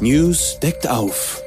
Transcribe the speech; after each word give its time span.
News 0.00 0.58
deckt 0.58 0.88
auf. 0.88 1.40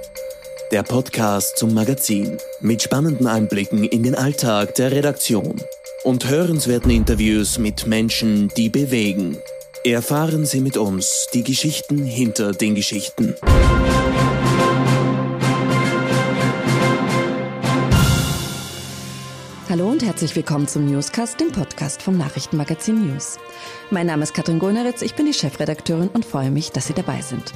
Der 0.71 0.81
Podcast 0.81 1.57
zum 1.57 1.73
Magazin 1.73 2.37
mit 2.61 2.81
spannenden 2.81 3.27
Einblicken 3.27 3.83
in 3.83 4.03
den 4.03 4.15
Alltag 4.15 4.73
der 4.75 4.91
Redaktion 4.91 5.61
und 6.05 6.29
hörenswerten 6.29 6.89
Interviews 6.89 7.59
mit 7.59 7.87
Menschen, 7.87 8.47
die 8.55 8.69
bewegen. 8.69 9.37
Erfahren 9.83 10.45
Sie 10.45 10.61
mit 10.61 10.77
uns 10.77 11.27
die 11.33 11.43
Geschichten 11.43 12.05
hinter 12.05 12.53
den 12.53 12.73
Geschichten. 12.75 13.35
Hallo 19.69 19.89
und 19.89 20.05
herzlich 20.05 20.33
willkommen 20.37 20.69
zum 20.69 20.85
Newscast, 20.85 21.37
dem 21.41 21.51
Podcast 21.51 22.01
vom 22.01 22.17
Nachrichtenmagazin 22.17 23.07
News. 23.07 23.37
Mein 23.91 24.07
Name 24.07 24.23
ist 24.23 24.33
Katrin 24.33 24.59
Goneritz, 24.59 25.01
ich 25.01 25.15
bin 25.15 25.25
die 25.25 25.33
Chefredakteurin 25.33 26.07
und 26.07 26.23
freue 26.23 26.49
mich, 26.49 26.71
dass 26.71 26.87
Sie 26.87 26.93
dabei 26.93 27.21
sind. 27.21 27.53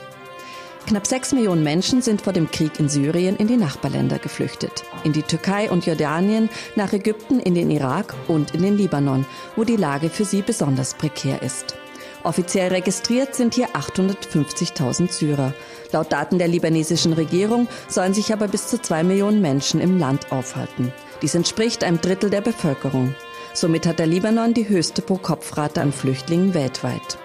Knapp 0.87 1.07
sechs 1.07 1.31
Millionen 1.31 1.63
Menschen 1.63 2.01
sind 2.01 2.21
vor 2.21 2.33
dem 2.33 2.49
Krieg 2.51 2.79
in 2.79 2.89
Syrien 2.89 3.37
in 3.37 3.47
die 3.47 3.57
Nachbarländer 3.57 4.19
geflüchtet. 4.19 4.83
In 5.03 5.13
die 5.13 5.21
Türkei 5.21 5.69
und 5.69 5.85
Jordanien, 5.85 6.49
nach 6.75 6.91
Ägypten, 6.91 7.39
in 7.39 7.55
den 7.55 7.71
Irak 7.71 8.13
und 8.27 8.53
in 8.53 8.61
den 8.61 8.77
Libanon, 8.77 9.25
wo 9.55 9.63
die 9.63 9.77
Lage 9.77 10.09
für 10.09 10.25
sie 10.25 10.41
besonders 10.41 10.93
prekär 10.93 11.41
ist. 11.41 11.75
Offiziell 12.23 12.69
registriert 12.69 13.35
sind 13.35 13.55
hier 13.55 13.69
850.000 13.69 15.11
Syrer. 15.11 15.53
Laut 15.91 16.11
Daten 16.11 16.37
der 16.37 16.47
libanesischen 16.47 17.13
Regierung 17.13 17.67
sollen 17.87 18.13
sich 18.13 18.31
aber 18.31 18.47
bis 18.47 18.67
zu 18.67 18.79
zwei 18.79 19.03
Millionen 19.03 19.41
Menschen 19.41 19.81
im 19.81 19.97
Land 19.97 20.31
aufhalten. 20.31 20.93
Dies 21.21 21.35
entspricht 21.35 21.83
einem 21.83 22.01
Drittel 22.01 22.29
der 22.29 22.41
Bevölkerung. 22.41 23.15
Somit 23.53 23.87
hat 23.87 23.99
der 23.99 24.07
Libanon 24.07 24.53
die 24.53 24.69
höchste 24.69 25.01
Pro-Kopf-Rate 25.01 25.81
an 25.81 25.91
Flüchtlingen 25.91 26.53
weltweit. 26.53 27.17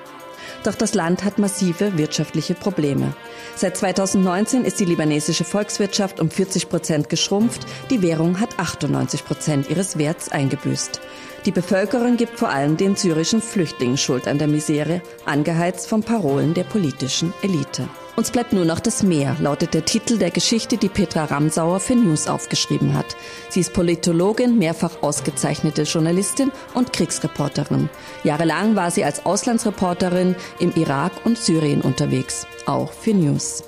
Doch 0.66 0.74
das 0.74 0.94
Land 0.94 1.22
hat 1.22 1.38
massive 1.38 1.96
wirtschaftliche 1.96 2.54
Probleme. 2.54 3.14
Seit 3.54 3.76
2019 3.76 4.64
ist 4.64 4.80
die 4.80 4.84
libanesische 4.84 5.44
Volkswirtschaft 5.44 6.18
um 6.18 6.28
40 6.28 6.68
Prozent 6.68 7.08
geschrumpft. 7.08 7.64
Die 7.88 8.02
Währung 8.02 8.40
hat 8.40 8.58
98 8.58 9.24
Prozent 9.24 9.70
ihres 9.70 9.96
Werts 9.96 10.28
eingebüßt. 10.28 11.00
Die 11.46 11.52
Bevölkerung 11.52 12.16
gibt 12.16 12.40
vor 12.40 12.48
allem 12.48 12.76
den 12.76 12.96
syrischen 12.96 13.40
Flüchtlingen 13.40 13.96
Schuld 13.96 14.26
an 14.26 14.38
der 14.38 14.48
Misere, 14.48 15.00
angeheizt 15.26 15.88
von 15.88 16.02
Parolen 16.02 16.54
der 16.54 16.64
politischen 16.64 17.32
Elite. 17.40 17.88
Uns 18.16 18.32
bleibt 18.32 18.52
nur 18.52 18.64
noch 18.64 18.80
das 18.80 19.04
Meer, 19.04 19.36
lautet 19.38 19.72
der 19.72 19.84
Titel 19.84 20.18
der 20.18 20.32
Geschichte, 20.32 20.76
die 20.76 20.88
Petra 20.88 21.26
Ramsauer 21.26 21.78
für 21.78 21.94
News 21.94 22.26
aufgeschrieben 22.26 22.94
hat. 22.94 23.16
Sie 23.48 23.60
ist 23.60 23.74
Politologin, 23.74 24.58
mehrfach 24.58 25.02
ausgezeichnete 25.02 25.82
Journalistin 25.82 26.50
und 26.74 26.92
Kriegsreporterin. 26.92 27.90
Jahrelang 28.24 28.74
war 28.74 28.90
sie 28.90 29.04
als 29.04 29.24
Auslandsreporterin 29.24 30.34
im 30.58 30.72
Irak 30.74 31.12
und 31.22 31.38
Syrien 31.38 31.80
unterwegs, 31.80 32.44
auch 32.66 32.90
für 32.90 33.14
News. 33.14 33.62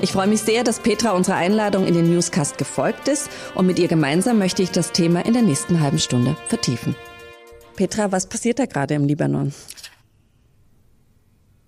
Ich 0.00 0.12
freue 0.12 0.28
mich 0.28 0.42
sehr, 0.42 0.62
dass 0.62 0.78
Petra 0.78 1.10
unserer 1.10 1.36
Einladung 1.36 1.88
in 1.88 1.94
den 1.94 2.08
Newscast 2.08 2.56
gefolgt 2.56 3.08
ist 3.08 3.28
und 3.56 3.66
mit 3.66 3.80
ihr 3.80 3.88
gemeinsam 3.88 4.38
möchte 4.38 4.62
ich 4.62 4.70
das 4.70 4.92
Thema 4.92 5.26
in 5.26 5.32
der 5.32 5.42
nächsten 5.42 5.80
halben 5.80 5.98
Stunde 5.98 6.36
vertiefen. 6.46 6.94
Petra, 7.76 8.10
was 8.10 8.26
passiert 8.26 8.58
da 8.58 8.66
gerade 8.66 8.94
im 8.94 9.06
Libanon? 9.06 9.52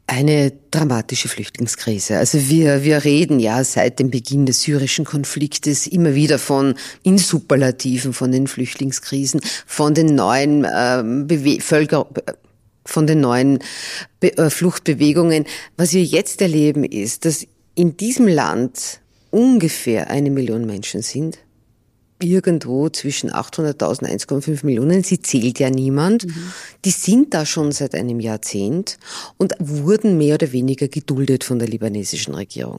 Eine 0.06 0.52
dramatische 0.70 1.28
Flüchtlingskrise. 1.28 2.16
Also 2.16 2.48
wir, 2.48 2.82
wir 2.82 3.04
reden 3.04 3.40
ja 3.40 3.62
seit 3.62 3.98
dem 3.98 4.10
Beginn 4.10 4.46
des 4.46 4.62
syrischen 4.62 5.04
Konfliktes 5.04 5.86
immer 5.86 6.14
wieder 6.14 6.38
von 6.38 6.76
in 7.02 7.18
Superlativen 7.18 8.14
von 8.14 8.32
den 8.32 8.46
Flüchtlingskrisen, 8.46 9.40
von 9.66 9.92
den 9.92 10.14
neuen 10.14 10.64
äh, 10.64 11.60
Völker, 11.60 12.06
von 12.86 13.06
den 13.06 13.20
neuen 13.20 13.58
Be 14.18 14.36
äh, 14.38 14.48
Fluchtbewegungen. 14.48 15.44
Was 15.76 15.92
wir 15.92 16.02
jetzt 16.02 16.40
erleben 16.40 16.84
ist, 16.84 17.26
dass 17.26 17.46
in 17.74 17.98
diesem 17.98 18.28
Land 18.28 19.00
ungefähr 19.30 20.08
eine 20.08 20.30
Million 20.30 20.64
Menschen 20.64 21.02
sind, 21.02 21.38
irgendwo 22.20 22.88
zwischen 22.88 23.30
800.000 23.30 24.00
und 24.00 24.42
1,5 24.42 24.64
Millionen. 24.66 25.02
Sie 25.04 25.20
zählt 25.20 25.58
ja 25.58 25.70
niemand. 25.70 26.26
Mhm. 26.26 26.52
Die 26.84 26.90
sind 26.90 27.34
da 27.34 27.46
schon 27.46 27.72
seit 27.72 27.94
einem 27.94 28.20
Jahrzehnt 28.20 28.98
und 29.36 29.54
wurden 29.58 30.18
mehr 30.18 30.34
oder 30.34 30.52
weniger 30.52 30.88
geduldet 30.88 31.44
von 31.44 31.58
der 31.58 31.68
libanesischen 31.68 32.34
Regierung. 32.34 32.78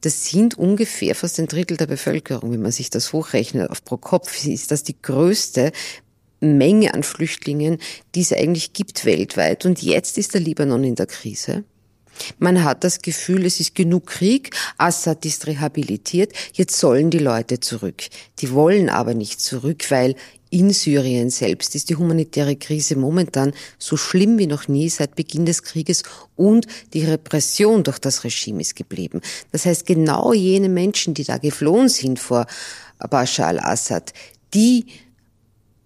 Das 0.00 0.26
sind 0.26 0.58
ungefähr 0.58 1.14
fast 1.14 1.38
ein 1.38 1.46
Drittel 1.46 1.76
der 1.76 1.86
Bevölkerung. 1.86 2.52
Wenn 2.52 2.62
man 2.62 2.72
sich 2.72 2.90
das 2.90 3.12
hochrechnet 3.12 3.70
auf 3.70 3.84
pro 3.84 3.96
Kopf, 3.96 4.44
ist 4.46 4.72
das 4.72 4.82
die 4.82 5.00
größte 5.00 5.70
Menge 6.40 6.92
an 6.92 7.04
Flüchtlingen, 7.04 7.78
die 8.16 8.22
es 8.22 8.32
eigentlich 8.32 8.72
gibt 8.72 9.04
weltweit. 9.04 9.64
Und 9.64 9.80
jetzt 9.80 10.18
ist 10.18 10.34
der 10.34 10.40
Libanon 10.40 10.82
in 10.82 10.96
der 10.96 11.06
Krise. 11.06 11.64
Man 12.38 12.64
hat 12.64 12.84
das 12.84 13.02
Gefühl, 13.02 13.46
es 13.46 13.60
ist 13.60 13.74
genug 13.74 14.06
Krieg, 14.06 14.50
Assad 14.78 15.24
ist 15.24 15.46
rehabilitiert, 15.46 16.32
jetzt 16.52 16.78
sollen 16.78 17.10
die 17.10 17.18
Leute 17.18 17.60
zurück. 17.60 18.04
Die 18.38 18.52
wollen 18.52 18.88
aber 18.88 19.14
nicht 19.14 19.40
zurück, 19.40 19.90
weil 19.90 20.14
in 20.52 20.70
Syrien 20.70 21.30
selbst 21.30 21.74
ist 21.74 21.88
die 21.88 21.96
humanitäre 21.96 22.56
Krise 22.56 22.94
momentan 22.94 23.54
so 23.78 23.96
schlimm 23.96 24.38
wie 24.38 24.46
noch 24.46 24.68
nie 24.68 24.90
seit 24.90 25.16
Beginn 25.16 25.46
des 25.46 25.62
Krieges 25.62 26.02
und 26.36 26.66
die 26.92 27.04
Repression 27.04 27.82
durch 27.84 27.98
das 27.98 28.22
Regime 28.22 28.60
ist 28.60 28.76
geblieben. 28.76 29.22
Das 29.50 29.64
heißt, 29.64 29.86
genau 29.86 30.34
jene 30.34 30.68
Menschen, 30.68 31.14
die 31.14 31.24
da 31.24 31.38
geflohen 31.38 31.88
sind 31.88 32.18
vor 32.18 32.46
Bashar 32.98 33.48
al-Assad, 33.48 34.12
die 34.52 34.84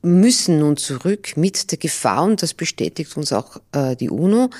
müssen 0.02 0.58
nun 0.58 0.76
zurück 0.76 1.36
mit 1.36 1.70
der 1.70 1.78
Gefahr, 1.78 2.24
und 2.24 2.42
das 2.42 2.54
bestätigt 2.54 3.16
uns 3.16 3.32
auch 3.32 3.60
äh, 3.72 3.94
die 3.96 4.10
UNO, 4.10 4.50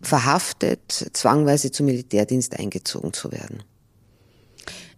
verhaftet, 0.00 1.10
zwangweise 1.12 1.70
zum 1.70 1.86
Militärdienst 1.86 2.58
eingezogen 2.58 3.12
zu 3.12 3.32
werden. 3.32 3.62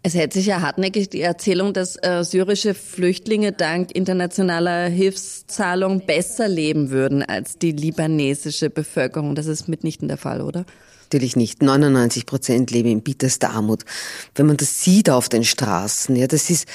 Es 0.03 0.15
hält 0.15 0.33
sich 0.33 0.47
ja 0.47 0.62
hartnäckig 0.62 1.11
die 1.11 1.21
Erzählung, 1.21 1.75
dass 1.75 1.97
äh, 1.97 2.25
syrische 2.25 2.72
Flüchtlinge 2.72 3.53
dank 3.53 3.91
internationaler 3.94 4.89
Hilfszahlung 4.89 6.06
besser 6.06 6.49
leben 6.49 6.91
würden 6.91 7.22
als 7.22 7.59
die 7.59 7.72
libanesische 7.72 8.71
Bevölkerung. 8.71 9.34
Das 9.34 9.47
ist 9.47 9.69
mitnichten 9.69 10.09
der 10.09 10.16
Fall, 10.16 10.41
oder? 10.41 10.65
Natürlich 11.03 11.37
nicht. 11.37 11.62
99 11.62 12.25
Prozent 12.25 12.71
leben 12.71 12.89
in 12.89 13.03
bitterster 13.03 13.50
Armut. 13.50 13.84
Wenn 14.34 14.47
man 14.47 14.56
das 14.56 14.83
sieht 14.83 15.10
auf 15.10 15.28
den 15.28 15.44
Straßen, 15.44 16.16
ja, 16.16 16.27
das 16.27 16.49
ist, 16.49 16.66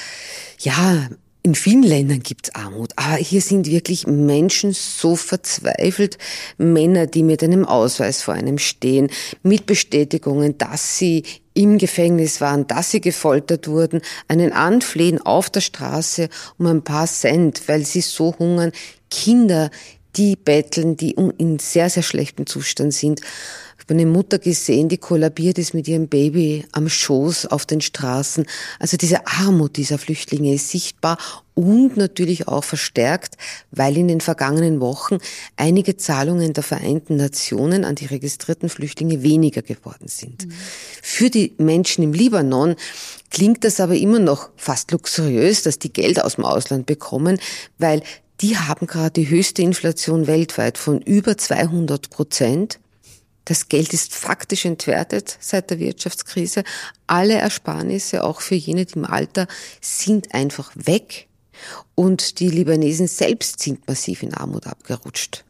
ja, 0.60 1.08
in 1.46 1.54
vielen 1.54 1.84
Ländern 1.84 2.24
gibt 2.24 2.48
es 2.48 2.54
Armut, 2.56 2.90
aber 2.96 3.18
hier 3.18 3.40
sind 3.40 3.70
wirklich 3.70 4.08
Menschen 4.08 4.72
so 4.72 5.14
verzweifelt, 5.14 6.18
Männer, 6.58 7.06
die 7.06 7.22
mit 7.22 7.40
einem 7.40 7.64
Ausweis 7.64 8.20
vor 8.20 8.34
einem 8.34 8.58
stehen, 8.58 9.10
mit 9.44 9.64
Bestätigungen, 9.64 10.58
dass 10.58 10.98
sie 10.98 11.22
im 11.54 11.78
Gefängnis 11.78 12.40
waren, 12.40 12.66
dass 12.66 12.90
sie 12.90 13.00
gefoltert 13.00 13.68
wurden, 13.68 14.00
einen 14.26 14.52
anflehen 14.52 15.20
auf 15.20 15.48
der 15.48 15.60
Straße 15.60 16.30
um 16.58 16.66
ein 16.66 16.82
paar 16.82 17.06
Cent, 17.06 17.62
weil 17.68 17.86
sie 17.86 18.00
so 18.00 18.34
hungern, 18.36 18.72
Kinder, 19.08 19.70
die 20.16 20.34
betteln, 20.34 20.96
die 20.96 21.12
in 21.12 21.60
sehr, 21.60 21.90
sehr 21.90 22.02
schlechtem 22.02 22.46
Zustand 22.46 22.92
sind 22.92 23.20
habe 23.78 23.94
eine 23.94 24.06
Mutter 24.06 24.38
gesehen, 24.38 24.88
die 24.88 24.98
kollabiert 24.98 25.58
ist 25.58 25.74
mit 25.74 25.86
ihrem 25.88 26.08
Baby 26.08 26.64
am 26.72 26.88
Schoß 26.88 27.46
auf 27.46 27.66
den 27.66 27.80
Straßen. 27.80 28.46
Also 28.78 28.96
diese 28.96 29.26
Armut 29.26 29.76
dieser 29.76 29.98
Flüchtlinge 29.98 30.54
ist 30.54 30.70
sichtbar 30.70 31.18
und 31.54 31.96
natürlich 31.96 32.48
auch 32.48 32.64
verstärkt, 32.64 33.36
weil 33.70 33.96
in 33.96 34.08
den 34.08 34.20
vergangenen 34.20 34.80
Wochen 34.80 35.18
einige 35.56 35.96
Zahlungen 35.96 36.52
der 36.52 36.62
Vereinten 36.62 37.16
Nationen 37.16 37.84
an 37.84 37.94
die 37.94 38.06
registrierten 38.06 38.68
Flüchtlinge 38.68 39.22
weniger 39.22 39.62
geworden 39.62 40.08
sind. 40.08 40.46
Mhm. 40.46 40.52
Für 41.02 41.30
die 41.30 41.54
Menschen 41.58 42.04
im 42.04 42.12
Libanon 42.12 42.76
klingt 43.30 43.64
das 43.64 43.80
aber 43.80 43.94
immer 43.96 44.18
noch 44.18 44.50
fast 44.56 44.90
luxuriös, 44.92 45.62
dass 45.62 45.78
die 45.78 45.92
Geld 45.92 46.22
aus 46.22 46.34
dem 46.34 46.44
Ausland 46.44 46.86
bekommen, 46.86 47.38
weil 47.78 48.02
die 48.40 48.58
haben 48.58 48.86
gerade 48.86 49.12
die 49.12 49.28
höchste 49.28 49.62
Inflation 49.62 50.26
weltweit 50.26 50.76
von 50.76 51.00
über 51.00 51.38
200 51.38 52.10
Prozent. 52.10 52.78
Das 53.46 53.68
Geld 53.68 53.94
ist 53.94 54.12
faktisch 54.14 54.64
entwertet 54.66 55.38
seit 55.40 55.70
der 55.70 55.78
Wirtschaftskrise. 55.78 56.64
Alle 57.06 57.34
Ersparnisse, 57.34 58.24
auch 58.24 58.40
für 58.40 58.56
jene, 58.56 58.84
die 58.84 58.94
im 58.94 59.04
Alter, 59.04 59.46
sind 59.80 60.34
einfach 60.34 60.72
weg. 60.74 61.28
Und 61.94 62.40
die 62.40 62.48
Libanesen 62.50 63.06
selbst 63.06 63.60
sind 63.60 63.86
massiv 63.86 64.22
in 64.22 64.34
Armut 64.34 64.66
abgerutscht. 64.66 65.44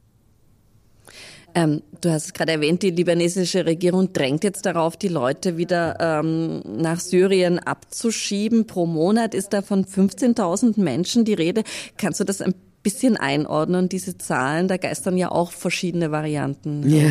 Ähm, 1.55 1.83
du 2.03 2.11
hast 2.11 2.27
es 2.27 2.33
gerade 2.35 2.53
erwähnt, 2.53 2.83
die 2.83 2.91
libanesische 2.91 3.65
Regierung 3.65 4.13
drängt 4.13 4.45
jetzt 4.45 4.67
darauf, 4.67 4.99
die 4.99 5.09
Leute 5.09 5.57
wieder 5.57 5.97
ähm, 5.99 6.61
nach 6.67 7.01
Syrien 7.01 7.59
abzuschieben. 7.59 8.67
Pro 8.67 8.85
Monat 8.85 9.33
ist 9.35 9.55
da 9.55 9.63
von 9.63 9.87
15.000 9.87 10.79
Menschen 10.79 11.25
die 11.25 11.33
Rede. 11.33 11.65
Kannst 11.97 12.21
du 12.21 12.25
das 12.25 12.43
ein 12.43 12.55
bisschen 12.87 13.17
einordnen, 13.17 13.89
diese 13.89 14.17
Zahlen? 14.17 14.69
Da 14.69 14.77
geistern 14.77 15.17
ja 15.17 15.33
auch 15.33 15.51
verschiedene 15.51 16.13
Varianten. 16.13 16.89
Ja, 16.89 17.11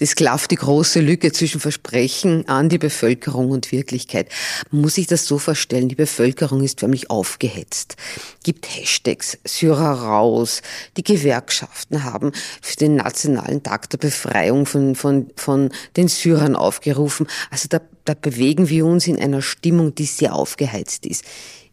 das 0.00 0.14
klafft 0.14 0.50
die 0.50 0.56
große 0.56 1.00
Lücke 1.00 1.30
zwischen 1.30 1.60
Versprechen 1.60 2.48
an 2.48 2.70
die 2.70 2.78
Bevölkerung 2.78 3.50
und 3.50 3.70
Wirklichkeit. 3.70 4.30
Muss 4.70 4.94
sich 4.94 5.06
das 5.06 5.26
so 5.26 5.36
vorstellen, 5.36 5.90
die 5.90 5.94
Bevölkerung 5.94 6.62
ist 6.62 6.80
förmlich 6.80 7.10
aufgehetzt, 7.10 7.96
gibt 8.44 8.66
Hashtags, 8.66 9.36
Syrer 9.44 9.92
raus, 9.92 10.62
die 10.96 11.04
Gewerkschaften 11.04 12.04
haben 12.04 12.32
für 12.62 12.76
den 12.76 12.96
nationalen 12.96 13.62
Tag 13.62 13.90
der 13.90 13.98
Befreiung 13.98 14.64
von, 14.64 14.94
von, 14.94 15.26
von 15.36 15.68
den 15.98 16.08
Syrern 16.08 16.56
aufgerufen. 16.56 17.26
Also 17.50 17.68
da, 17.68 17.82
da 18.06 18.14
bewegen 18.14 18.70
wir 18.70 18.86
uns 18.86 19.06
in 19.06 19.18
einer 19.18 19.42
Stimmung, 19.42 19.94
die 19.94 20.06
sehr 20.06 20.34
aufgeheizt 20.34 21.04
ist. 21.04 21.24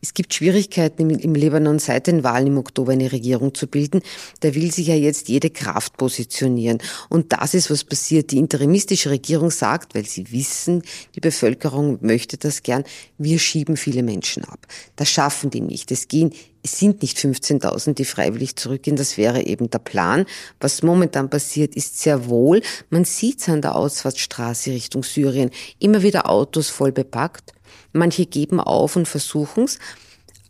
Es 0.01 0.15
gibt 0.15 0.33
Schwierigkeiten 0.33 1.09
im, 1.11 1.35
Libanon 1.35 1.77
seit 1.77 2.07
den 2.07 2.23
Wahlen 2.23 2.47
im 2.47 2.57
Oktober 2.57 2.93
eine 2.93 3.11
Regierung 3.11 3.53
zu 3.53 3.67
bilden. 3.67 4.01
Da 4.39 4.55
will 4.55 4.71
sich 4.71 4.87
ja 4.87 4.95
jetzt 4.95 5.29
jede 5.29 5.51
Kraft 5.51 5.97
positionieren. 5.97 6.79
Und 7.09 7.33
das 7.33 7.53
ist, 7.53 7.69
was 7.69 7.83
passiert. 7.83 8.31
Die 8.31 8.37
interimistische 8.37 9.11
Regierung 9.11 9.51
sagt, 9.51 9.93
weil 9.93 10.05
sie 10.05 10.31
wissen, 10.31 10.81
die 11.15 11.19
Bevölkerung 11.19 11.99
möchte 12.01 12.37
das 12.37 12.63
gern, 12.63 12.83
wir 13.19 13.37
schieben 13.37 13.77
viele 13.77 14.01
Menschen 14.01 14.43
ab. 14.43 14.65
Das 14.95 15.09
schaffen 15.09 15.51
die 15.51 15.61
nicht. 15.61 15.91
Es 15.91 16.07
gehen 16.07 16.33
es 16.63 16.77
sind 16.77 17.01
nicht 17.01 17.17
15.000, 17.17 17.95
die 17.95 18.05
freiwillig 18.05 18.55
zurückgehen. 18.55 18.95
Das 18.95 19.17
wäre 19.17 19.43
eben 19.43 19.69
der 19.69 19.79
Plan. 19.79 20.25
Was 20.59 20.83
momentan 20.83 21.29
passiert, 21.29 21.75
ist 21.75 21.99
sehr 21.99 22.27
wohl, 22.27 22.61
man 22.89 23.03
sieht 23.03 23.39
es 23.39 23.49
an 23.49 23.61
der 23.61 23.75
Ausfahrtsstraße 23.75 24.71
Richtung 24.71 25.03
Syrien, 25.03 25.49
immer 25.79 26.03
wieder 26.03 26.29
Autos 26.29 26.69
voll 26.69 26.91
bepackt. 26.91 27.53
Manche 27.93 28.25
geben 28.25 28.59
auf 28.59 28.95
und 28.95 29.07
versuchen 29.07 29.65
es. 29.65 29.79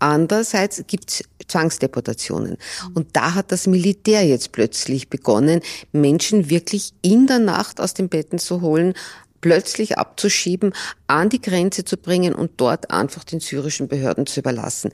Andererseits 0.01 0.83
gibt 0.87 1.11
es 1.11 1.23
Zwangsdeportationen. 1.47 2.57
Und 2.95 3.15
da 3.15 3.35
hat 3.35 3.51
das 3.51 3.67
Militär 3.67 4.25
jetzt 4.25 4.51
plötzlich 4.51 5.09
begonnen, 5.09 5.61
Menschen 5.91 6.49
wirklich 6.49 6.93
in 7.03 7.27
der 7.27 7.37
Nacht 7.37 7.79
aus 7.79 7.93
den 7.93 8.09
Betten 8.09 8.39
zu 8.39 8.61
holen, 8.61 8.95
plötzlich 9.41 9.99
abzuschieben, 9.99 10.73
an 11.05 11.29
die 11.29 11.41
Grenze 11.41 11.85
zu 11.85 11.97
bringen 11.97 12.33
und 12.33 12.51
dort 12.57 12.89
einfach 12.89 13.23
den 13.23 13.41
syrischen 13.41 13.87
Behörden 13.87 14.25
zu 14.25 14.39
überlassen. 14.39 14.91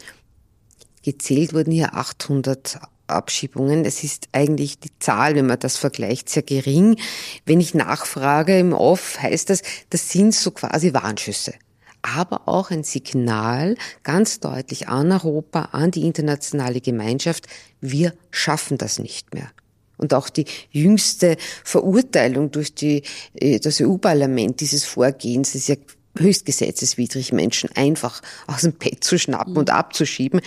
Gezählt 1.03 1.53
wurden 1.53 1.71
hier 1.71 1.93
800 1.93 2.79
Abschiebungen. 3.07 3.85
Es 3.85 4.03
ist 4.03 4.27
eigentlich 4.33 4.79
die 4.79 4.91
Zahl, 4.99 5.35
wenn 5.35 5.47
man 5.47 5.59
das 5.59 5.77
vergleicht, 5.77 6.27
sehr 6.27 6.43
gering. 6.43 6.99
Wenn 7.45 7.61
ich 7.61 7.73
nachfrage 7.73 8.59
im 8.59 8.73
Off, 8.73 9.21
heißt 9.21 9.49
das, 9.49 9.61
das 9.89 10.09
sind 10.09 10.35
so 10.35 10.51
quasi 10.51 10.93
Warnschüsse 10.93 11.53
aber 12.01 12.47
auch 12.47 12.71
ein 12.71 12.83
Signal 12.83 13.75
ganz 14.03 14.39
deutlich 14.39 14.87
an 14.87 15.11
Europa, 15.11 15.69
an 15.71 15.91
die 15.91 16.05
internationale 16.05 16.81
Gemeinschaft, 16.81 17.47
wir 17.81 18.13
schaffen 18.31 18.77
das 18.77 18.99
nicht 18.99 19.33
mehr. 19.33 19.49
Und 19.97 20.13
auch 20.13 20.29
die 20.29 20.45
jüngste 20.71 21.37
Verurteilung 21.63 22.51
durch 22.51 22.73
die, 22.73 23.03
äh, 23.33 23.59
das 23.59 23.81
EU-Parlament 23.81 24.61
dieses 24.61 24.83
Vorgehens 24.85 25.55
ist 25.55 25.67
ja 25.67 25.75
höchst 26.17 26.45
gesetzeswidrig, 26.45 27.33
Menschen 27.33 27.69
einfach 27.75 28.21
aus 28.47 28.61
dem 28.61 28.73
Bett 28.73 29.03
zu 29.03 29.17
schnappen 29.17 29.53
mhm. 29.53 29.59
und 29.59 29.69
abzuschieben 29.69 30.41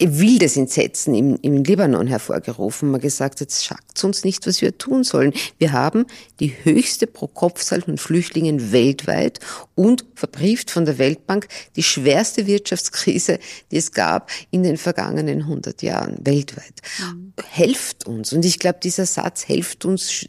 wildes 0.00 0.56
Entsetzen 0.56 1.14
im, 1.14 1.38
im 1.42 1.62
Libanon 1.62 2.06
hervorgerufen. 2.06 2.90
Man 2.90 3.00
gesagt, 3.00 3.40
jetzt 3.40 3.64
sagt 3.64 4.02
uns 4.04 4.24
nicht, 4.24 4.46
was 4.46 4.62
wir 4.62 4.76
tun 4.78 5.04
sollen. 5.04 5.32
Wir 5.58 5.72
haben 5.72 6.06
die 6.40 6.54
höchste 6.64 7.06
Pro-Kopf-Zahl 7.06 7.82
von 7.82 7.98
Flüchtlingen 7.98 8.72
weltweit 8.72 9.40
und 9.74 10.04
verbrieft 10.14 10.70
von 10.70 10.84
der 10.84 10.98
Weltbank 10.98 11.48
die 11.76 11.82
schwerste 11.82 12.46
Wirtschaftskrise, 12.46 13.38
die 13.70 13.76
es 13.76 13.92
gab 13.92 14.30
in 14.50 14.62
den 14.62 14.76
vergangenen 14.76 15.42
100 15.42 15.82
Jahren 15.82 16.18
weltweit. 16.24 16.80
Mhm. 16.98 17.32
Helft 17.50 18.06
uns. 18.06 18.32
Und 18.32 18.44
ich 18.44 18.58
glaube, 18.58 18.78
dieser 18.82 19.06
Satz 19.06 19.48
helft 19.48 19.84
uns 19.84 20.26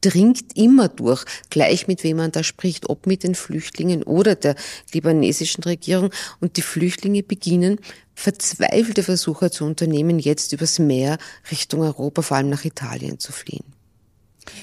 dringt 0.00 0.56
immer 0.56 0.88
durch, 0.88 1.24
gleich 1.50 1.86
mit 1.86 2.04
wem 2.04 2.18
man 2.18 2.32
da 2.32 2.42
spricht, 2.42 2.88
ob 2.88 3.06
mit 3.06 3.22
den 3.22 3.34
Flüchtlingen 3.34 4.02
oder 4.02 4.34
der 4.34 4.54
libanesischen 4.92 5.64
Regierung. 5.64 6.10
Und 6.40 6.56
die 6.56 6.62
Flüchtlinge 6.62 7.22
beginnen 7.22 7.78
verzweifelte 8.14 9.02
Versuche 9.02 9.50
zu 9.50 9.64
unternehmen, 9.64 10.18
jetzt 10.18 10.52
übers 10.52 10.78
Meer 10.78 11.18
Richtung 11.50 11.80
Europa, 11.80 12.22
vor 12.22 12.36
allem 12.36 12.50
nach 12.50 12.64
Italien 12.64 13.18
zu 13.18 13.32
fliehen. 13.32 13.64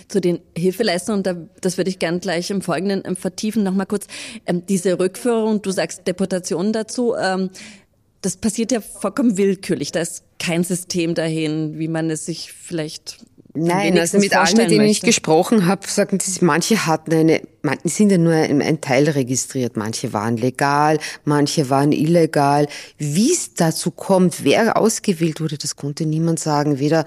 Zu 0.07 0.21
den 0.21 0.39
Hilfeleistungen, 0.55 1.49
das 1.61 1.77
würde 1.77 1.89
ich 1.89 1.99
gern 1.99 2.19
gleich 2.19 2.49
im 2.49 2.61
Folgenden 2.61 3.03
ähm, 3.05 3.15
vertiefen, 3.15 3.63
nochmal 3.63 3.85
kurz. 3.85 4.07
Ähm, 4.45 4.65
diese 4.67 4.99
Rückführung, 4.99 5.61
du 5.61 5.71
sagst 5.71 6.07
Deportationen 6.07 6.73
dazu, 6.73 7.15
ähm, 7.15 7.49
das 8.21 8.37
passiert 8.37 8.71
ja 8.71 8.81
vollkommen 8.81 9.37
willkürlich. 9.37 9.91
Da 9.91 10.01
ist 10.01 10.23
kein 10.39 10.63
System 10.63 11.15
dahin, 11.15 11.79
wie 11.79 11.87
man 11.87 12.09
es 12.09 12.25
sich 12.25 12.51
vielleicht 12.51 13.19
Nein, 13.59 13.97
also 13.97 14.19
mit 14.19 14.35
allen, 14.35 14.57
mit 14.57 14.69
denen 14.71 14.85
möchte. 14.85 14.91
ich 14.91 15.01
gesprochen 15.01 15.65
habe, 15.65 15.87
sagen 15.87 16.19
sie, 16.19 16.43
manche 16.45 16.85
hatten 16.85 17.13
eine, 17.13 17.41
manche 17.61 17.89
sind 17.89 18.11
ja 18.11 18.17
nur 18.17 18.33
ein, 18.33 18.81
Teil 18.81 19.09
registriert, 19.09 19.77
manche 19.77 20.13
waren 20.13 20.37
legal, 20.37 20.99
manche 21.25 21.69
waren 21.69 21.91
illegal. 21.91 22.67
Wie 22.97 23.31
es 23.31 23.53
dazu 23.55 23.91
kommt, 23.91 24.43
wer 24.43 24.77
ausgewählt 24.77 25.41
wurde, 25.41 25.57
das 25.57 25.75
konnte 25.75 26.05
niemand 26.05 26.39
sagen. 26.39 26.79
Weder 26.79 27.05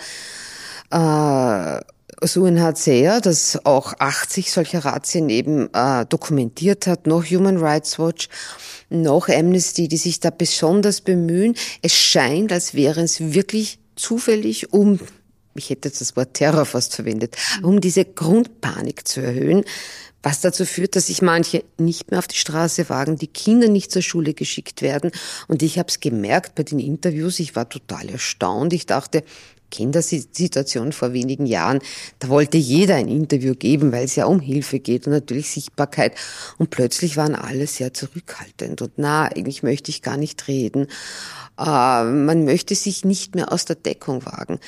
äh, 0.90 1.80
das 2.20 2.36
UNHCR, 2.36 3.20
das 3.20 3.64
auch 3.64 3.94
80 3.98 4.50
solcher 4.50 4.84
Razzien 4.84 5.30
eben 5.30 5.72
äh, 5.72 6.04
dokumentiert 6.06 6.86
hat, 6.86 7.06
noch 7.06 7.24
Human 7.24 7.56
Rights 7.56 7.98
Watch, 7.98 8.28
noch 8.90 9.28
Amnesty, 9.28 9.88
die 9.88 9.96
sich 9.96 10.20
da 10.20 10.30
besonders 10.30 11.00
bemühen. 11.00 11.54
Es 11.80 11.94
scheint, 11.94 12.52
als 12.52 12.74
wäre 12.74 13.00
es 13.00 13.32
wirklich 13.32 13.78
zufällig 13.96 14.72
um 14.72 14.98
ich 15.54 15.70
hätte 15.70 15.88
jetzt 15.88 16.00
das 16.00 16.16
Wort 16.16 16.34
Terror 16.34 16.64
fast 16.64 16.94
verwendet, 16.94 17.36
um 17.62 17.80
diese 17.80 18.04
Grundpanik 18.04 19.06
zu 19.06 19.20
erhöhen, 19.20 19.64
was 20.22 20.40
dazu 20.40 20.66
führt, 20.66 20.96
dass 20.96 21.06
sich 21.06 21.22
manche 21.22 21.64
nicht 21.78 22.10
mehr 22.10 22.18
auf 22.18 22.28
die 22.28 22.36
Straße 22.36 22.88
wagen, 22.88 23.16
die 23.16 23.26
Kinder 23.26 23.68
nicht 23.68 23.90
zur 23.90 24.02
Schule 24.02 24.34
geschickt 24.34 24.82
werden. 24.82 25.10
Und 25.48 25.62
ich 25.62 25.78
habe 25.78 25.88
es 25.88 26.00
gemerkt 26.00 26.54
bei 26.54 26.62
den 26.62 26.78
Interviews, 26.78 27.40
ich 27.40 27.56
war 27.56 27.68
total 27.68 28.10
erstaunt. 28.10 28.72
Ich 28.72 28.86
dachte, 28.86 29.24
Kindersituation 29.70 30.92
vor 30.92 31.12
wenigen 31.12 31.46
Jahren, 31.46 31.78
da 32.18 32.28
wollte 32.28 32.58
jeder 32.58 32.96
ein 32.96 33.08
Interview 33.08 33.54
geben, 33.54 33.92
weil 33.92 34.04
es 34.04 34.16
ja 34.16 34.26
um 34.26 34.40
Hilfe 34.40 34.80
geht 34.80 35.06
und 35.06 35.12
natürlich 35.12 35.50
Sichtbarkeit. 35.50 36.12
Und 36.58 36.70
plötzlich 36.70 37.16
waren 37.16 37.34
alle 37.34 37.66
sehr 37.66 37.94
zurückhaltend 37.94 38.82
und 38.82 38.92
na, 38.96 39.24
eigentlich 39.24 39.62
möchte 39.62 39.90
ich 39.90 40.02
gar 40.02 40.16
nicht 40.16 40.48
reden. 40.48 40.88
Äh, 41.58 42.04
man 42.04 42.44
möchte 42.44 42.74
sich 42.74 43.04
nicht 43.04 43.34
mehr 43.34 43.52
aus 43.52 43.64
der 43.64 43.76
Deckung 43.76 44.26
wagen 44.26 44.58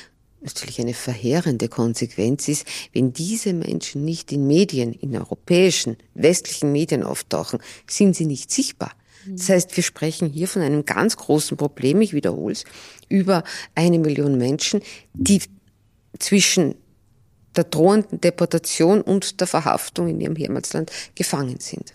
natürlich 0.43 0.79
eine 0.79 0.93
verheerende 0.93 1.69
Konsequenz 1.69 2.47
ist, 2.47 2.65
wenn 2.91 3.13
diese 3.13 3.53
Menschen 3.53 4.05
nicht 4.05 4.31
in 4.31 4.45
Medien, 4.47 4.93
in 4.93 5.15
europäischen, 5.15 5.97
westlichen 6.13 6.71
Medien 6.71 7.03
auftauchen, 7.03 7.59
sind 7.87 8.15
sie 8.15 8.25
nicht 8.25 8.51
sichtbar. 8.51 8.91
Das 9.25 9.49
heißt, 9.49 9.75
wir 9.75 9.83
sprechen 9.83 10.29
hier 10.29 10.47
von 10.47 10.61
einem 10.61 10.85
ganz 10.85 11.15
großen 11.15 11.55
Problem, 11.55 12.01
ich 12.01 12.13
wiederhole 12.13 12.53
es, 12.53 12.65
über 13.07 13.43
eine 13.73 13.99
Million 13.99 14.37
Menschen, 14.37 14.81
die 15.13 15.41
zwischen 16.19 16.75
der 17.55 17.63
drohenden 17.65 18.19
Deportation 18.19 19.01
und 19.01 19.39
der 19.39 19.47
Verhaftung 19.47 20.07
in 20.07 20.19
ihrem 20.19 20.35
Heimatland 20.35 20.91
gefangen 21.15 21.59
sind. 21.59 21.93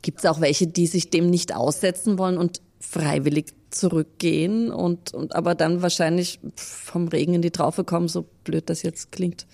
Gibt 0.00 0.20
es 0.20 0.26
auch 0.26 0.40
welche, 0.40 0.66
die 0.66 0.86
sich 0.86 1.10
dem 1.10 1.28
nicht 1.28 1.54
aussetzen 1.54 2.18
wollen 2.18 2.38
und 2.38 2.60
freiwillig 2.90 3.46
zurückgehen 3.70 4.70
und, 4.70 5.12
und 5.14 5.34
aber 5.34 5.54
dann 5.54 5.82
wahrscheinlich 5.82 6.40
vom 6.54 7.08
Regen 7.08 7.34
in 7.34 7.42
die 7.42 7.50
Traufe 7.50 7.84
kommen, 7.84 8.08
so 8.08 8.26
blöd 8.44 8.70
das 8.70 8.82
jetzt 8.82 9.12
klingt. 9.12 9.46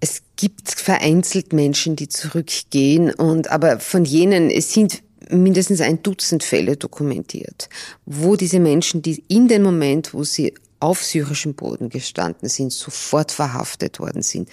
Es 0.00 0.22
gibt 0.36 0.70
vereinzelt 0.70 1.52
Menschen, 1.52 1.96
die 1.96 2.08
zurückgehen 2.08 3.12
und 3.12 3.50
aber 3.50 3.80
von 3.80 4.04
jenen, 4.04 4.48
es 4.50 4.72
sind 4.72 5.02
mindestens 5.28 5.80
ein 5.80 6.02
Dutzend 6.02 6.44
Fälle 6.44 6.76
dokumentiert, 6.76 7.68
wo 8.06 8.36
diese 8.36 8.60
Menschen, 8.60 9.02
die 9.02 9.24
in 9.28 9.48
dem 9.48 9.62
Moment, 9.62 10.14
wo 10.14 10.22
sie 10.22 10.54
auf 10.80 11.02
syrischem 11.02 11.54
Boden 11.54 11.88
gestanden 11.88 12.48
sind, 12.48 12.72
sofort 12.72 13.32
verhaftet 13.32 13.98
worden 13.98 14.22
sind. 14.22 14.48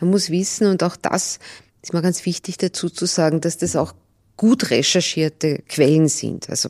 Man 0.00 0.10
muss 0.10 0.28
wissen, 0.28 0.66
und 0.66 0.82
auch 0.82 0.96
das 0.96 1.38
ist 1.82 1.94
mal 1.94 2.02
ganz 2.02 2.26
wichtig 2.26 2.58
dazu 2.58 2.90
zu 2.90 3.06
sagen, 3.06 3.40
dass 3.40 3.56
das 3.56 3.74
auch 3.74 3.94
gut 4.36 4.70
recherchierte 4.70 5.62
Quellen 5.68 6.08
sind. 6.08 6.50
Also 6.50 6.68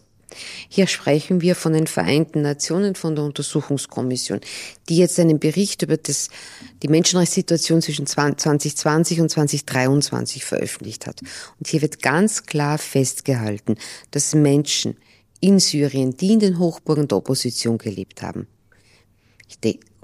hier 0.69 0.87
sprechen 0.87 1.41
wir 1.41 1.55
von 1.55 1.73
den 1.73 1.87
Vereinten 1.87 2.43
Nationen, 2.43 2.95
von 2.95 3.15
der 3.15 3.25
Untersuchungskommission, 3.25 4.41
die 4.89 4.97
jetzt 4.97 5.19
einen 5.19 5.39
Bericht 5.39 5.83
über 5.83 5.97
das, 5.97 6.29
die 6.83 6.89
Menschenrechtssituation 6.89 7.83
zwischen 7.83 8.07
2020 8.07 9.21
und 9.21 9.29
2023 9.31 10.45
veröffentlicht 10.45 11.07
hat. 11.07 11.21
Und 11.59 11.69
hier 11.69 11.83
wird 11.83 12.03
ganz 12.03 12.45
klar 12.45 12.79
festgehalten, 12.79 13.77
dass 14.11 14.35
Menschen 14.35 14.97
in 15.41 15.59
Syrien, 15.59 16.17
die 16.17 16.33
in 16.35 16.41
den 16.41 16.59
Hochburgen 16.59 17.09
der 17.09 17.19
Opposition 17.19 17.79
gelebt 17.79 18.23
haben, 18.23 18.47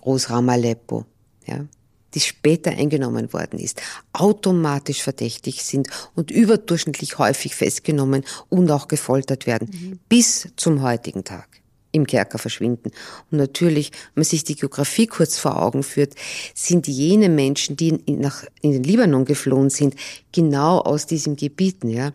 Großraum 0.09 0.49
Aleppo, 0.49 1.05
ja, 1.47 1.67
die 2.15 2.21
später 2.21 2.71
eingenommen 2.71 3.33
worden 3.33 3.59
ist, 3.59 3.81
automatisch 4.13 5.03
verdächtig 5.03 5.63
sind 5.65 5.89
und 6.15 6.31
überdurchschnittlich 6.31 7.19
häufig 7.19 7.55
festgenommen 7.55 8.25
und 8.49 8.71
auch 8.71 8.89
gefoltert 8.89 9.47
werden, 9.47 9.69
mhm. 9.71 9.99
bis 10.09 10.49
zum 10.57 10.83
heutigen 10.83 11.25
Tag. 11.25 11.49
im 11.91 12.07
Kerker 12.07 12.39
verschwinden. 12.39 12.91
Und 13.31 13.39
natürlich, 13.39 13.93
wenn 13.93 14.21
man 14.21 14.25
sich 14.25 14.45
die 14.45 14.57
Geografie 14.57 15.07
kurz 15.07 15.39
vor 15.39 15.61
Augen 15.63 15.83
führt, 15.83 16.15
sind 16.55 16.87
jene 16.87 17.31
Menschen, 17.31 17.77
die 17.77 17.89
in, 17.89 18.21
nach, 18.21 18.45
in 18.61 18.73
den 18.73 18.83
Libanon 18.83 19.25
geflohen 19.25 19.71
sind, 19.71 19.95
genau 20.31 20.81
aus 20.81 21.07
diesen 21.07 21.37
Gebieten, 21.37 21.89
ja. 21.89 22.13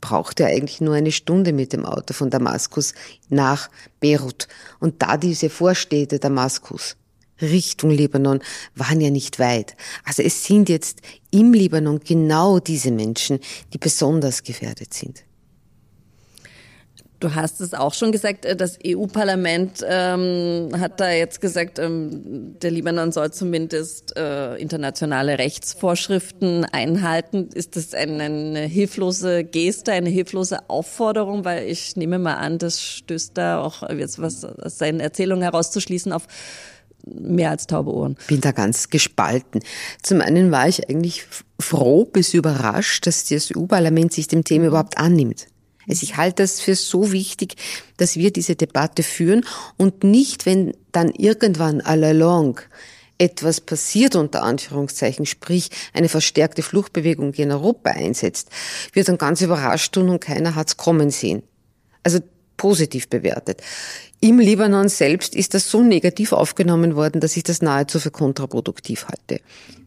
Brauchte 0.00 0.46
eigentlich 0.46 0.80
nur 0.80 0.94
eine 0.94 1.12
Stunde 1.12 1.52
mit 1.52 1.72
dem 1.72 1.84
Auto 1.84 2.14
von 2.14 2.30
Damaskus 2.30 2.94
nach 3.28 3.70
Beirut. 4.00 4.48
Und 4.80 5.02
da 5.02 5.16
diese 5.16 5.50
Vorstädte 5.50 6.18
Damaskus 6.18 6.96
Richtung 7.40 7.90
Libanon 7.90 8.40
waren 8.74 9.00
ja 9.00 9.10
nicht 9.10 9.38
weit. 9.38 9.76
Also 10.04 10.22
es 10.22 10.44
sind 10.44 10.68
jetzt 10.68 11.00
im 11.30 11.52
Libanon 11.52 12.00
genau 12.00 12.58
diese 12.58 12.90
Menschen, 12.90 13.38
die 13.72 13.78
besonders 13.78 14.42
gefährdet 14.42 14.94
sind. 14.94 15.24
Du 17.20 17.34
hast 17.34 17.60
es 17.60 17.74
auch 17.74 17.94
schon 17.94 18.12
gesagt, 18.12 18.44
äh, 18.44 18.54
das 18.54 18.78
EU-Parlament 18.86 19.84
ähm, 19.88 20.70
hat 20.78 21.00
da 21.00 21.10
jetzt 21.10 21.40
gesagt, 21.40 21.80
ähm, 21.80 22.56
der 22.60 22.70
Libanon 22.70 23.10
soll 23.10 23.32
zumindest 23.32 24.16
äh, 24.16 24.54
internationale 24.56 25.38
Rechtsvorschriften 25.38 26.64
einhalten. 26.64 27.48
Ist 27.52 27.74
das 27.74 27.92
eine, 27.92 28.22
eine 28.22 28.60
hilflose 28.60 29.42
Geste, 29.42 29.92
eine 29.92 30.10
hilflose 30.10 30.70
Aufforderung? 30.70 31.44
Weil 31.44 31.68
ich 31.68 31.96
nehme 31.96 32.20
mal 32.20 32.34
an, 32.34 32.58
das 32.58 32.80
stößt 32.80 33.36
da 33.36 33.62
auch 33.62 33.88
jetzt 33.90 34.22
was 34.22 34.44
aus 34.44 34.78
seinen 34.78 35.00
Erzählungen 35.00 35.42
herauszuschließen 35.42 36.12
auf 36.12 36.28
mehr 37.04 37.50
als 37.50 37.66
taube 37.66 37.92
Ohren. 37.92 38.16
Bin 38.26 38.40
da 38.40 38.52
ganz 38.52 38.90
gespalten. 38.90 39.60
Zum 40.02 40.20
einen 40.20 40.50
war 40.50 40.68
ich 40.68 40.88
eigentlich 40.88 41.24
froh 41.60 42.04
bis 42.04 42.34
überrascht, 42.34 43.06
dass 43.06 43.24
das 43.24 43.50
EU-Parlament 43.54 44.12
sich 44.12 44.28
dem 44.28 44.44
Thema 44.44 44.66
überhaupt 44.66 44.98
annimmt. 44.98 45.46
Also 45.88 46.04
ich 46.04 46.16
halte 46.16 46.42
das 46.42 46.60
für 46.60 46.74
so 46.74 47.12
wichtig, 47.12 47.56
dass 47.96 48.16
wir 48.16 48.30
diese 48.30 48.56
Debatte 48.56 49.02
führen 49.02 49.44
und 49.76 50.04
nicht, 50.04 50.44
wenn 50.44 50.74
dann 50.92 51.10
irgendwann 51.10 51.80
all 51.80 52.04
along 52.04 52.60
etwas 53.16 53.60
passiert 53.60 54.14
unter 54.14 54.42
Anführungszeichen, 54.42 55.26
sprich 55.26 55.70
eine 55.92 56.08
verstärkte 56.08 56.62
Fluchtbewegung 56.62 57.32
in 57.34 57.50
Europa 57.50 57.90
einsetzt, 57.90 58.48
wird 58.92 59.08
dann 59.08 59.18
ganz 59.18 59.40
überrascht 59.40 59.94
tun 59.94 60.08
und 60.08 60.20
keiner 60.20 60.54
hat's 60.54 60.76
kommen 60.76 61.10
sehen. 61.10 61.42
Also 62.04 62.20
positiv 62.58 63.08
bewertet. 63.08 63.62
Im 64.20 64.38
Libanon 64.38 64.90
selbst 64.90 65.34
ist 65.34 65.54
das 65.54 65.70
so 65.70 65.82
negativ 65.82 66.32
aufgenommen 66.32 66.94
worden, 66.96 67.20
dass 67.20 67.36
ich 67.36 67.44
das 67.44 67.62
nahezu 67.62 67.98
für 68.00 68.10
kontraproduktiv 68.10 69.06
halte. 69.06 69.40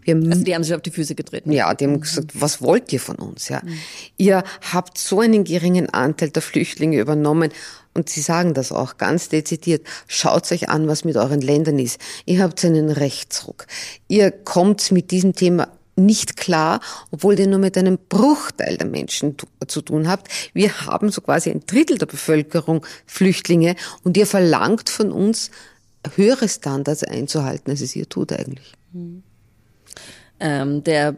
Haben, 0.08 0.32
also 0.32 0.44
die 0.44 0.56
haben 0.56 0.64
sich 0.64 0.74
auf 0.74 0.82
die 0.82 0.90
Füße 0.90 1.14
getreten. 1.14 1.52
Ja, 1.52 1.74
die 1.76 1.86
haben 1.86 2.02
gesagt, 2.02 2.32
was 2.34 2.62
wollt 2.62 2.92
ihr 2.92 3.00
von 3.00 3.18
uns? 3.18 3.50
Ja, 3.50 3.62
mhm. 3.64 3.78
ihr 4.18 4.44
habt 4.74 4.98
so 4.98 5.20
einen 5.20 5.44
geringen 5.44 5.90
Anteil 5.90 6.32
der 6.32 6.42
Flüchtlinge 6.42 7.00
übernommen 7.00 7.52
und 7.94 8.10
sie 8.10 8.22
sagen 8.22 8.54
das 8.54 8.72
auch 8.72 8.98
ganz 8.98 9.30
dezidiert. 9.30 9.86
Schaut 10.08 10.52
euch 10.52 10.70
an, 10.70 10.88
was 10.88 11.04
mit 11.04 11.18
euren 11.18 11.42
Ländern 11.42 11.78
ist. 11.78 12.00
Ihr 12.26 12.42
habt 12.42 12.64
einen 12.66 12.90
Rechtsruck. 12.90 13.68
Ihr 14.08 14.32
kommt 14.32 14.92
mit 14.92 15.12
diesem 15.12 15.36
Thema 15.36 15.68
nicht 16.06 16.38
klar, 16.38 16.80
obwohl 17.12 17.40
ihr 17.40 17.48
nur 17.48 17.60
mit 17.60 17.78
einem 17.78 17.98
Bruchteil 18.10 18.78
der 18.78 18.88
Menschen 18.88 19.38
zu 19.68 19.82
tun 19.82 20.08
habt. 20.08 20.28
Wir 20.54 20.86
haben 20.86 21.10
so 21.10 21.22
quasi 21.22 21.50
ein 21.50 21.62
Drittel 21.66 21.98
der 21.98 22.06
Bevölkerung 22.06 22.86
Flüchtlinge 23.06 23.76
und 24.04 24.18
ihr 24.18 24.28
verlangt 24.28 24.90
von 24.90 25.12
uns 25.12 25.52
höhere 26.16 26.50
Standards 26.50 27.04
einzuhalten, 27.04 27.72
als 27.72 27.82
es 27.82 27.96
ihr 27.96 28.10
tut 28.10 28.34
eigentlich. 28.34 28.74
Ähm, 30.40 30.84
der 30.84 31.18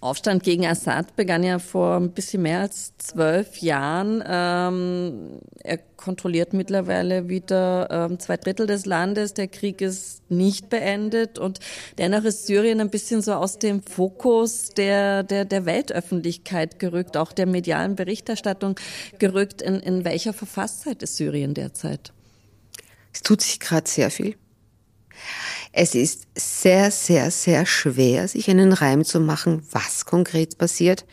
Aufstand 0.00 0.44
gegen 0.44 0.64
Assad 0.64 1.16
begann 1.16 1.42
ja 1.42 1.58
vor 1.58 1.96
ein 1.96 2.12
bisschen 2.12 2.42
mehr 2.42 2.60
als 2.60 2.96
zwölf 2.98 3.58
Jahren. 3.58 4.22
Ähm, 4.24 5.40
er 5.64 5.78
kontrolliert 5.96 6.52
mittlerweile 6.52 7.28
wieder 7.28 7.88
ähm, 7.90 8.20
zwei 8.20 8.36
Drittel 8.36 8.68
des 8.68 8.86
Landes. 8.86 9.34
Der 9.34 9.48
Krieg 9.48 9.80
ist 9.80 10.22
nicht 10.30 10.70
beendet 10.70 11.40
und 11.40 11.58
dennoch 11.98 12.22
ist 12.22 12.46
Syrien 12.46 12.80
ein 12.80 12.90
bisschen 12.90 13.22
so 13.22 13.32
aus 13.32 13.58
dem 13.58 13.82
Fokus 13.82 14.70
der, 14.70 15.24
der, 15.24 15.44
der 15.44 15.66
Weltöffentlichkeit 15.66 16.78
gerückt, 16.78 17.16
auch 17.16 17.32
der 17.32 17.46
medialen 17.46 17.96
Berichterstattung 17.96 18.78
gerückt. 19.18 19.62
In, 19.62 19.80
in 19.80 20.04
welcher 20.04 20.32
Verfasstheit 20.32 21.02
ist 21.02 21.16
Syrien 21.16 21.54
derzeit? 21.54 22.12
Es 23.12 23.22
tut 23.22 23.40
sich 23.40 23.58
gerade 23.58 23.88
sehr 23.88 24.12
viel. 24.12 24.36
Es 25.72 25.94
ist 25.94 26.26
sehr, 26.34 26.90
sehr, 26.90 27.30
sehr 27.30 27.66
schwer, 27.66 28.28
sich 28.28 28.48
einen 28.50 28.72
Reim 28.72 29.04
zu 29.04 29.20
machen, 29.20 29.62
was 29.70 30.04
konkret 30.04 30.58
passiert. 30.58 31.04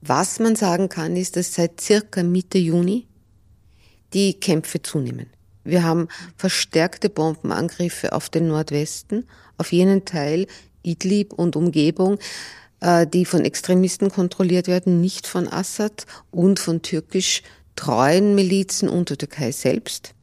Was 0.00 0.38
man 0.38 0.56
sagen 0.56 0.88
kann, 0.88 1.16
ist, 1.16 1.36
dass 1.36 1.54
seit 1.54 1.80
circa 1.80 2.22
Mitte 2.22 2.58
Juni 2.58 3.06
die 4.12 4.34
Kämpfe 4.34 4.82
zunehmen. 4.82 5.26
Wir 5.64 5.82
haben 5.82 6.08
verstärkte 6.36 7.08
Bombenangriffe 7.08 8.12
auf 8.12 8.28
den 8.28 8.48
Nordwesten, 8.48 9.26
auf 9.56 9.72
jenen 9.72 10.04
Teil 10.04 10.46
Idlib 10.82 11.32
und 11.32 11.56
Umgebung, 11.56 12.18
äh, 12.80 13.06
die 13.06 13.24
von 13.24 13.44
Extremisten 13.44 14.10
kontrolliert 14.10 14.68
werden, 14.68 15.00
nicht 15.00 15.26
von 15.26 15.48
Assad 15.48 16.06
und 16.30 16.60
von 16.60 16.82
türkisch 16.82 17.42
treuen 17.76 18.34
Milizen 18.34 18.88
und 18.88 19.10
der 19.10 19.18
Türkei 19.18 19.50
selbst. 19.52 20.13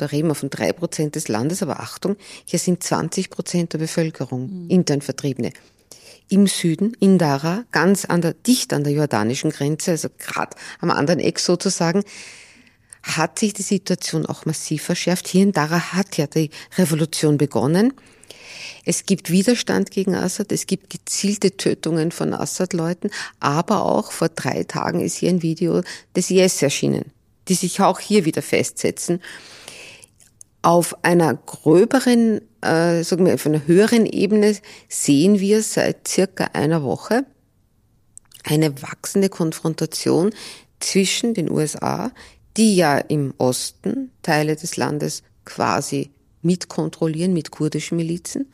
Da 0.00 0.06
reden 0.06 0.28
wir 0.28 0.34
von 0.34 0.48
drei 0.48 0.72
Prozent 0.72 1.14
des 1.14 1.28
Landes, 1.28 1.62
aber 1.62 1.80
Achtung, 1.80 2.16
hier 2.46 2.58
sind 2.58 2.82
20 2.82 3.28
Prozent 3.28 3.74
der 3.74 3.78
Bevölkerung 3.78 4.64
mhm. 4.64 4.70
intern 4.70 5.02
Vertriebene. 5.02 5.52
Im 6.30 6.46
Süden, 6.46 6.96
in 7.00 7.18
Dara, 7.18 7.64
ganz 7.70 8.06
an 8.06 8.22
der, 8.22 8.32
dicht 8.32 8.72
an 8.72 8.82
der 8.82 8.94
jordanischen 8.94 9.50
Grenze, 9.50 9.90
also 9.90 10.08
gerade 10.16 10.56
am 10.80 10.90
anderen 10.90 11.20
Eck 11.20 11.38
sozusagen, 11.38 12.02
hat 13.02 13.38
sich 13.38 13.52
die 13.52 13.60
Situation 13.60 14.24
auch 14.24 14.46
massiv 14.46 14.84
verschärft. 14.84 15.28
Hier 15.28 15.42
in 15.42 15.52
Dara 15.52 15.92
hat 15.92 16.16
ja 16.16 16.26
die 16.26 16.48
Revolution 16.78 17.36
begonnen. 17.36 17.92
Es 18.86 19.04
gibt 19.04 19.28
Widerstand 19.28 19.90
gegen 19.90 20.14
Assad, 20.14 20.50
es 20.50 20.66
gibt 20.66 20.88
gezielte 20.88 21.58
Tötungen 21.58 22.10
von 22.10 22.32
Assad-Leuten, 22.32 23.10
aber 23.38 23.84
auch 23.84 24.12
vor 24.12 24.30
drei 24.30 24.64
Tagen 24.64 25.02
ist 25.02 25.16
hier 25.16 25.28
ein 25.28 25.42
Video 25.42 25.82
des 26.16 26.30
IS 26.30 26.62
erschienen, 26.62 27.12
die 27.48 27.54
sich 27.54 27.82
auch 27.82 28.00
hier 28.00 28.24
wieder 28.24 28.40
festsetzen 28.40 29.20
auf 30.62 31.04
einer 31.04 31.34
gröberen, 31.34 32.40
äh, 32.60 33.02
sagen 33.02 33.26
wir, 33.26 33.34
auf 33.34 33.46
einer 33.46 33.66
höheren 33.66 34.06
Ebene 34.06 34.56
sehen 34.88 35.40
wir 35.40 35.62
seit 35.62 36.06
circa 36.06 36.44
einer 36.52 36.82
Woche 36.82 37.24
eine 38.44 38.82
wachsende 38.82 39.28
Konfrontation 39.28 40.32
zwischen 40.80 41.34
den 41.34 41.50
USA, 41.50 42.10
die 42.56 42.76
ja 42.76 42.98
im 42.98 43.34
Osten 43.38 44.10
Teile 44.22 44.56
des 44.56 44.76
Landes 44.76 45.22
quasi 45.44 46.10
mitkontrollieren 46.42 47.32
mit 47.32 47.50
kurdischen 47.50 47.96
Milizen, 47.96 48.46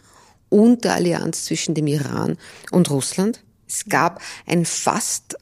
und 0.48 0.84
der 0.84 0.94
Allianz 0.94 1.44
zwischen 1.44 1.74
dem 1.74 1.86
Iran 1.86 2.36
und 2.70 2.90
Russland. 2.90 3.42
Es 3.68 3.86
gab 3.86 4.20
ein 4.46 4.64
fast 4.64 5.36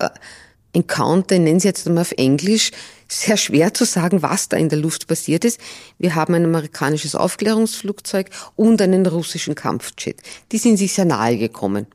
Encounter, 0.75 1.39
nennen 1.39 1.61
Sie 1.61 1.69
jetzt 1.69 1.87
einmal 1.87 2.03
auf 2.03 2.13
Englisch, 2.13 2.71
sehr 3.09 3.37
schwer 3.37 3.73
zu 3.73 3.85
sagen, 3.85 4.23
was 4.23 4.49
da 4.49 4.57
in 4.57 4.69
der 4.69 4.79
Luft 4.79 5.07
passiert 5.07 5.45
ist. 5.45 5.61
Wir 5.99 6.15
haben 6.15 6.35
ein 6.35 6.45
amerikanisches 6.45 7.15
Aufklärungsflugzeug 7.15 8.31
und 8.57 8.83
einen 8.83 9.07
russischen 9.07 9.55
Kampfjet. 9.55 10.21
Die 10.53 10.59
sind 10.59 10.77
sich 10.77 10.93
sehr 10.93 11.05
nahe 11.05 11.39
gekommen. 11.39 11.87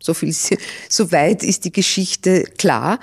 So 0.00 0.14
viel, 0.14 0.34
so 0.88 1.12
weit 1.12 1.42
ist 1.42 1.64
die 1.64 1.72
Geschichte 1.72 2.44
klar. 2.58 3.00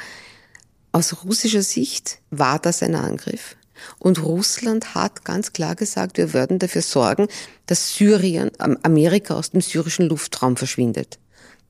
Aus 0.92 1.24
russischer 1.24 1.62
Sicht 1.64 2.20
war 2.30 2.60
das 2.60 2.82
ein 2.82 2.96
Angriff. 2.96 3.56
Und 4.00 4.24
Russland 4.24 4.96
hat 4.96 5.24
ganz 5.24 5.54
klar 5.54 5.76
gesagt, 5.76 6.18
wir 6.18 6.34
werden 6.34 6.60
dafür 6.60 6.82
sorgen, 6.82 7.28
dass 7.68 7.96
Syrien, 7.96 8.52
Amerika 8.60 9.36
aus 9.36 9.52
dem 9.52 9.62
syrischen 9.62 10.08
Luftraum 10.08 10.58
verschwindet. 10.58 11.20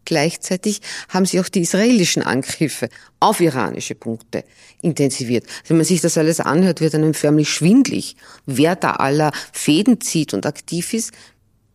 Gleichzeitig 0.07 0.79
haben 1.09 1.25
sich 1.25 1.37
auch 1.41 1.49
die 1.49 1.63
israelischen 1.63 2.23
Angriffe 2.23 2.87
auf 3.19 3.41
iranische 3.41 3.93
Punkte 3.93 4.45
intensiviert. 4.81 5.45
Wenn 5.67 5.75
man 5.75 5.85
sich 5.85 5.99
das 5.99 6.17
alles 6.17 6.39
anhört, 6.39 6.79
wird 6.79 6.95
einem 6.95 7.13
förmlich 7.13 7.49
schwindlig, 7.49 8.15
wer 8.45 8.77
da 8.77 8.91
aller 8.91 9.33
Fäden 9.51 9.99
zieht 9.99 10.33
und 10.33 10.45
aktiv 10.45 10.93
ist. 10.93 11.11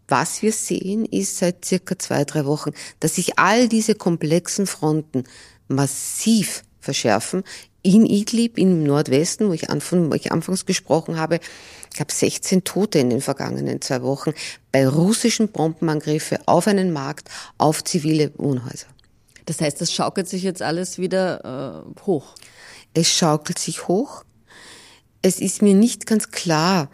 Was 0.09 0.41
wir 0.41 0.53
sehen, 0.53 1.05
ist 1.05 1.37
seit 1.37 1.63
circa 1.63 1.99
zwei, 1.99 2.25
drei 2.25 2.47
Wochen, 2.47 2.71
dass 3.01 3.17
sich 3.17 3.39
all 3.39 3.69
diese 3.69 3.95
komplexen 3.95 4.67
Fronten 4.67 5.25
massiv 5.69 6.63
verschärfen. 6.81 7.45
In 7.83 8.07
Idlib, 8.07 8.59
im 8.59 8.85
Nordwesten, 8.85 9.49
wo 9.49 9.53
ich, 9.53 9.71
anfang, 9.71 10.11
wo 10.11 10.15
ich 10.15 10.31
anfangs 10.31 10.67
gesprochen 10.67 11.19
habe, 11.19 11.41
gab 11.97 12.13
16 12.13 12.65
Tote 12.65 13.01
in 13.01 13.11
den 13.11 13.21
vergangenen 13.21 13.81
zwei 13.81 14.03
Wochen 14.03 14.33
bei 14.71 14.87
russischen 14.87 15.49
Bombenangriffen 15.49 16.39
auf 16.47 16.69
einen 16.69 16.93
Markt, 16.93 17.29
auf 17.59 17.83
zivile 17.83 18.33
Wohnhäuser. 18.37 18.87
Das 19.47 19.61
heißt, 19.61 19.81
das 19.81 19.93
schaukelt 19.93 20.29
sich 20.29 20.43
jetzt 20.43 20.63
alles 20.63 20.99
wieder 20.99 21.85
äh, 21.97 22.01
hoch. 22.07 22.35
Es 22.95 23.11
schaukelt 23.11 23.59
sich 23.59 23.89
hoch. 23.89 24.25
Es 25.23 25.41
ist 25.41 25.63
mir 25.63 25.75
nicht 25.75 26.07
ganz 26.07 26.31
klar, 26.31 26.89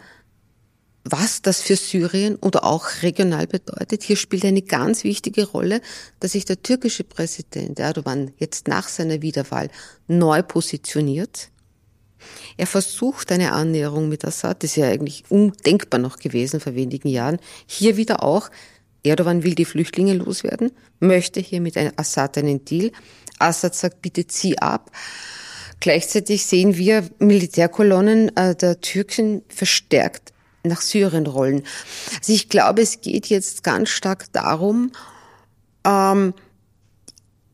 was 1.03 1.41
das 1.41 1.61
für 1.61 1.75
Syrien 1.75 2.35
oder 2.35 2.63
auch 2.63 2.87
regional 3.01 3.47
bedeutet. 3.47 4.03
Hier 4.03 4.15
spielt 4.15 4.45
eine 4.45 4.61
ganz 4.61 5.03
wichtige 5.03 5.47
Rolle, 5.47 5.81
dass 6.19 6.33
sich 6.33 6.45
der 6.45 6.61
türkische 6.61 7.03
Präsident 7.03 7.79
Erdogan 7.79 8.31
jetzt 8.37 8.67
nach 8.67 8.87
seiner 8.87 9.21
Wiederwahl 9.21 9.69
neu 10.07 10.43
positioniert 10.43 11.49
Er 12.57 12.67
versucht 12.67 13.31
eine 13.31 13.53
Annäherung 13.53 14.09
mit 14.09 14.25
Assad, 14.25 14.63
das 14.63 14.71
ist 14.71 14.77
ja 14.77 14.89
eigentlich 14.89 15.23
undenkbar 15.29 15.99
noch 15.99 16.17
gewesen 16.17 16.59
vor 16.59 16.75
wenigen 16.75 17.07
Jahren. 17.07 17.39
Hier 17.65 17.95
wieder 17.95 18.21
auch, 18.23 18.49
Erdogan 19.03 19.43
will 19.43 19.55
die 19.55 19.65
Flüchtlinge 19.65 20.13
loswerden, 20.13 20.71
möchte 20.99 21.39
hier 21.39 21.61
mit 21.61 21.77
Assad 21.97 22.37
einen 22.37 22.65
Deal. 22.65 22.91
Assad 23.39 23.73
sagt, 23.73 24.01
bitte 24.01 24.27
zieh 24.27 24.57
ab. 24.57 24.91
Gleichzeitig 25.79 26.45
sehen 26.45 26.75
wir 26.75 27.09
Militärkolonnen 27.19 28.35
äh, 28.35 28.53
der 28.53 28.81
Türken 28.81 29.43
verstärkt 29.47 30.33
nach 30.63 30.81
Syrien 30.81 31.27
rollen. 31.27 31.63
Also 32.17 32.33
ich 32.33 32.49
glaube, 32.49 32.81
es 32.81 33.01
geht 33.01 33.27
jetzt 33.27 33.63
ganz 33.63 33.89
stark 33.89 34.31
darum, 34.33 34.91
ähm, 35.85 36.33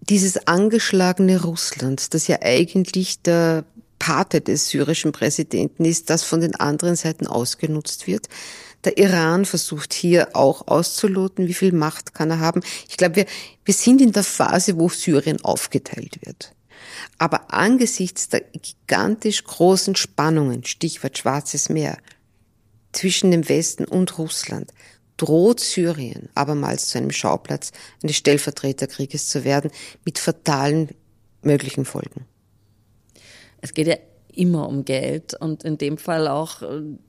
dieses 0.01 0.47
angeschlagene 0.47 1.41
Russland, 1.41 2.13
das 2.13 2.27
ja 2.27 2.37
eigentlich 2.41 3.21
der 3.21 3.65
Pate 3.97 4.41
des 4.41 4.69
syrischen 4.69 5.11
Präsidenten 5.11 5.85
ist, 5.85 6.09
das 6.09 6.23
von 6.23 6.41
den 6.41 6.55
anderen 6.55 6.95
Seiten 6.95 7.27
ausgenutzt 7.27 8.07
wird. 8.07 8.27
Der 8.83 8.99
Iran 8.99 9.45
versucht 9.45 9.93
hier 9.93 10.35
auch 10.35 10.67
auszuloten, 10.67 11.47
wie 11.47 11.55
viel 11.55 11.71
Macht 11.71 12.13
kann 12.13 12.29
er 12.29 12.39
haben. 12.39 12.61
Ich 12.87 12.97
glaube, 12.97 13.15
wir, 13.15 13.25
wir 13.63 13.73
sind 13.73 13.99
in 14.01 14.11
der 14.11 14.23
Phase, 14.23 14.77
wo 14.77 14.89
Syrien 14.89 15.43
aufgeteilt 15.43 16.19
wird. 16.23 16.53
Aber 17.17 17.51
angesichts 17.51 18.29
der 18.29 18.41
gigantisch 18.41 19.43
großen 19.43 19.95
Spannungen, 19.95 20.65
Stichwort 20.65 21.17
Schwarzes 21.17 21.69
Meer, 21.69 21.97
zwischen 22.95 23.31
dem 23.31 23.47
Westen 23.47 23.85
und 23.85 24.17
Russland, 24.17 24.71
droht 25.17 25.59
Syrien 25.59 26.29
abermals 26.35 26.89
zu 26.89 26.97
einem 26.97 27.11
Schauplatz 27.11 27.71
eines 28.03 28.17
Stellvertreterkrieges 28.17 29.29
zu 29.29 29.43
werden, 29.43 29.71
mit 30.03 30.19
fatalen 30.19 30.89
möglichen 31.41 31.85
Folgen. 31.85 32.25
Es 33.61 33.73
geht 33.73 33.87
ja 33.87 33.95
immer 34.33 34.67
um 34.67 34.83
Geld 34.83 35.33
und 35.39 35.63
in 35.63 35.77
dem 35.77 35.97
Fall 35.97 36.27
auch 36.27 36.61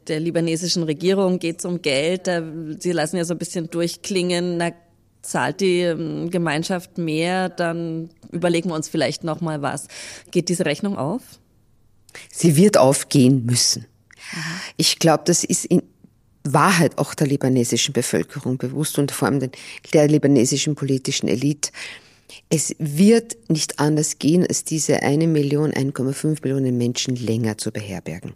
der 0.07 0.21
libanesischen 0.21 0.85
Regierung 0.85 1.41
geht 1.41 1.59
es 1.59 1.65
um 1.65 1.83
Geld. 1.83 2.31
Sie 2.79 2.93
lassen 2.93 3.17
ja 3.17 3.25
so 3.25 3.35
ein 3.35 3.39
bisschen 3.39 3.69
durchklingen, 3.69 4.57
na, 4.57 4.71
zahlt 5.23 5.61
die 5.61 5.81
ähm, 5.81 6.31
Gemeinschaft 6.31 6.99
mehr, 6.99 7.49
dann 7.49 8.11
überlegen 8.31 8.71
wir 8.71 8.77
uns 8.77 8.89
vielleicht 8.89 9.25
noch 9.25 9.41
mal 9.41 9.61
was. 9.61 9.89
Geht 10.31 10.49
diese 10.49 10.65
Rechnung 10.65 10.97
auf? 10.97 11.23
Sie 12.31 12.57
wird 12.57 12.79
aufgehen 12.79 13.45
müssen. 13.45 13.87
Ich 14.77 14.99
glaube, 14.99 15.25
das 15.27 15.45
ist 15.45 15.65
in 15.67 15.83
Wahrheit 16.45 16.99
auch 16.99 17.15
der 17.15 17.27
libanesischen 17.27 17.93
Bevölkerung 17.93 18.59
bewusst 18.59 18.99
und 18.99 19.11
vor 19.11 19.29
allem 19.29 19.51
der 19.93 20.09
libanesischen 20.09 20.75
politischen 20.75 21.29
Elite. 21.29 21.71
Es 22.49 22.75
wird 22.79 23.37
nicht 23.49 23.79
anders 23.79 24.19
gehen, 24.19 24.47
als 24.47 24.65
diese 24.65 25.03
eine 25.03 25.27
Million, 25.27 25.73
1,5 25.73 26.39
Millionen 26.43 26.79
Menschen 26.79 27.17
länger 27.17 27.59
zu 27.59 27.73
beherbergen. 27.73 28.35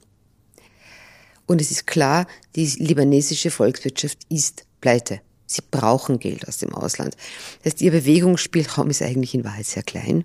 Und 1.46 1.60
es 1.60 1.70
ist 1.70 1.86
klar, 1.86 2.26
die 2.54 2.66
libanesische 2.66 3.50
Volkswirtschaft 3.50 4.18
ist 4.28 4.64
pleite. 4.80 5.20
Sie 5.46 5.62
brauchen 5.68 6.20
Geld 6.20 6.46
aus 6.46 6.58
dem 6.58 6.72
Ausland. 6.74 7.16
Das 7.62 7.72
heißt, 7.72 7.82
ihr 7.82 7.90
Bewegungsspielraum 7.90 8.88
ist 8.90 9.02
eigentlich 9.02 9.34
in 9.34 9.44
Wahrheit 9.44 9.66
sehr 9.66 9.82
klein. 9.82 10.24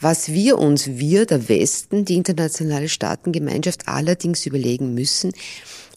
Was 0.00 0.28
wir 0.28 0.58
uns, 0.58 0.86
wir, 0.86 1.26
der 1.26 1.48
Westen, 1.48 2.04
die 2.04 2.14
internationale 2.14 2.88
Staatengemeinschaft 2.88 3.88
allerdings 3.88 4.46
überlegen 4.46 4.94
müssen, 4.94 5.32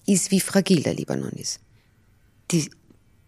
ist, 0.08 0.31
wie 0.31 0.39
fragil 0.39 0.81
der 0.81 0.96
Libanon 0.96 1.31
ist. 1.34 1.60
Die 2.50 2.70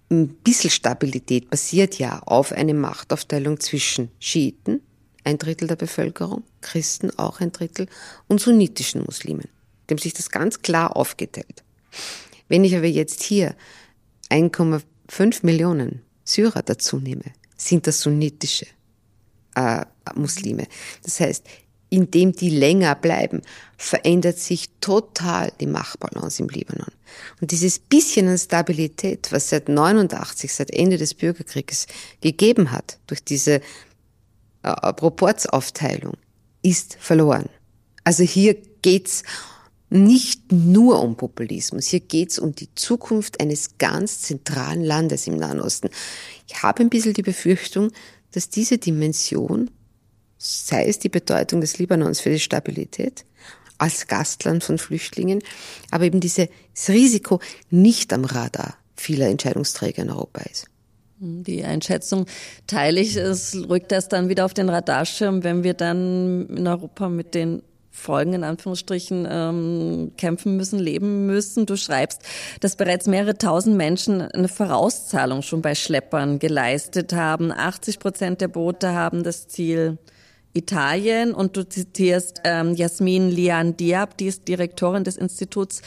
ein 0.10 0.30
bisschen 0.30 0.70
Stabilität 0.70 1.50
basiert 1.50 2.00
ja 2.00 2.20
auf 2.20 2.52
eine 2.52 2.74
Machtaufteilung 2.74 3.60
zwischen 3.60 4.10
Schiiten, 4.20 4.82
ein 5.24 5.38
Drittel 5.38 5.68
der 5.68 5.76
Bevölkerung, 5.76 6.44
Christen 6.62 7.18
auch 7.18 7.40
ein 7.40 7.52
Drittel 7.52 7.88
und 8.28 8.42
sunnitischen 8.42 9.04
Muslimen. 9.04 9.48
Dem 9.90 9.98
sich 9.98 10.14
das 10.14 10.30
ganz 10.30 10.62
klar 10.62 10.96
aufgeteilt. 10.96 11.64
Wenn 12.48 12.64
ich 12.64 12.76
aber 12.76 12.88
jetzt 12.88 13.24
hier 13.24 13.56
1,5 14.30 15.46
Millionen 15.46 16.02
Syrer 16.24 16.62
dazu 16.62 16.98
nehme, 16.98 17.26
sind 17.58 17.88
das 17.88 18.02
sunnitische 18.02 18.66
äh, 19.56 19.86
Muslime. 20.16 20.68
Das 21.04 21.20
heißt, 21.20 21.46
indem 21.94 22.32
die 22.32 22.50
länger 22.50 22.96
bleiben, 22.96 23.44
verändert 23.78 24.40
sich 24.40 24.70
total 24.82 25.52
die 25.60 25.68
Machtbalance 25.68 26.42
im 26.42 26.50
Libanon. 26.50 26.92
Und 27.40 27.52
dieses 27.52 27.78
bisschen 27.78 28.28
an 28.28 28.40
Stabilität, 28.40 29.32
was 29.32 29.50
seit 29.50 29.70
89, 29.70 30.52
seit 30.52 30.72
Ende 30.72 30.98
des 30.98 31.14
Bürgerkrieges 31.14 31.86
gegeben 32.20 32.72
hat, 32.72 32.98
durch 33.06 33.24
diese 33.24 33.62
äh, 34.64 34.94
Proportsaufteilung, 34.94 36.14
ist 36.64 36.98
verloren. 37.00 37.48
Also 38.04 38.24
hier 38.24 38.56
geht's 38.82 39.22
nicht 39.92 40.52
nur 40.52 41.00
um 41.00 41.16
Populismus, 41.16 41.86
hier 41.86 42.00
geht's 42.00 42.40
um 42.40 42.56
die 42.56 42.74
Zukunft 42.74 43.40
eines 43.40 43.78
ganz 43.78 44.22
zentralen 44.22 44.84
Landes 44.84 45.28
im 45.28 45.36
Nahen 45.36 45.62
Osten. 45.62 45.90
Ich 46.48 46.64
habe 46.64 46.82
ein 46.82 46.90
bisschen 46.90 47.14
die 47.14 47.22
Befürchtung, 47.22 47.92
dass 48.32 48.50
diese 48.50 48.80
Dimension 48.80 49.70
sei 50.44 50.86
es 50.88 51.00
die 51.00 51.10
Bedeutung 51.10 51.62
des 51.62 51.78
Libanons 51.78 52.20
für 52.20 52.30
die 52.30 52.40
Stabilität 52.40 53.24
als 53.78 54.08
Gastland 54.08 54.64
von 54.64 54.78
Flüchtlingen, 54.78 55.42
aber 55.90 56.04
eben 56.04 56.20
dieses 56.20 56.50
Risiko 56.90 57.40
nicht 57.70 58.12
am 58.12 58.26
Radar 58.26 58.76
vieler 58.96 59.28
Entscheidungsträger 59.28 60.04
in 60.04 60.10
Europa 60.10 60.42
ist. 60.42 60.68
Die 61.20 61.64
Einschätzung 61.64 62.26
teile 62.68 63.00
ich. 63.00 63.16
Es 63.16 63.56
rückt 63.70 63.94
das 63.94 64.10
dann 64.10 64.28
wieder 64.28 64.44
auf 64.44 64.54
den 64.54 64.70
Radarschirm, 64.70 65.44
wenn 65.44 65.64
wir 65.64 65.74
dann 65.74 66.48
in 66.48 66.68
Europa 66.68 67.08
mit 67.08 67.34
den 67.34 67.64
Folgen 67.92 68.34
in 68.34 68.44
Anführungsstrichen 68.44 69.28
ähm, 69.30 70.12
kämpfen 70.18 70.58
müssen, 70.58 70.80
leben 70.80 71.26
müssen. 71.26 71.66
Du 71.66 71.78
schreibst, 71.78 72.22
dass 72.60 72.76
bereits 72.76 73.08
mehrere 73.08 73.38
tausend 73.38 73.78
Menschen 73.78 74.22
eine 74.22 74.50
Vorauszahlung 74.50 75.42
schon 75.44 75.62
bei 75.62 75.76
Schleppern 75.76 76.40
geleistet 76.40 77.14
haben. 77.14 77.52
80 77.52 78.00
Prozent 78.00 78.42
der 78.42 78.48
Boote 78.50 78.94
haben 78.94 79.24
das 79.24 79.48
Ziel 79.48 80.00
Italien 80.54 81.34
und 81.34 81.58
du 81.58 81.68
zitierst 81.68 82.42
ähm, 82.44 82.76
Jasmin 82.76 83.30
Lian 83.30 83.76
Diab, 83.76 84.18
die 84.18 84.28
ist 84.28 84.48
Direktorin 84.48 85.04
des 85.04 85.18
Instituts 85.18 85.82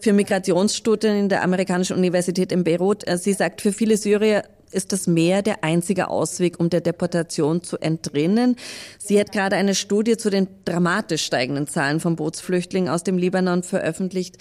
für 0.00 0.12
Migrationsstudien 0.12 1.16
in 1.16 1.28
der 1.28 1.42
amerikanischen 1.42 1.96
Universität 1.96 2.52
in 2.52 2.64
Beirut. 2.64 3.06
Äh, 3.06 3.18
sie 3.18 3.34
sagt, 3.34 3.60
für 3.60 3.72
viele 3.72 3.96
Syrier 3.96 4.44
ist 4.72 4.92
das 4.92 5.06
Meer 5.06 5.42
der 5.42 5.64
einzige 5.64 6.08
Ausweg, 6.08 6.58
um 6.58 6.70
der 6.70 6.80
Deportation 6.80 7.62
zu 7.62 7.78
entrinnen. 7.78 8.56
Sie 8.98 9.18
hat 9.18 9.32
gerade 9.32 9.56
eine 9.56 9.74
Studie 9.74 10.16
zu 10.16 10.30
den 10.30 10.48
dramatisch 10.64 11.24
steigenden 11.24 11.66
Zahlen 11.66 12.00
von 12.00 12.16
Bootsflüchtlingen 12.16 12.88
aus 12.88 13.04
dem 13.04 13.18
Libanon 13.18 13.62
veröffentlicht. 13.62 14.38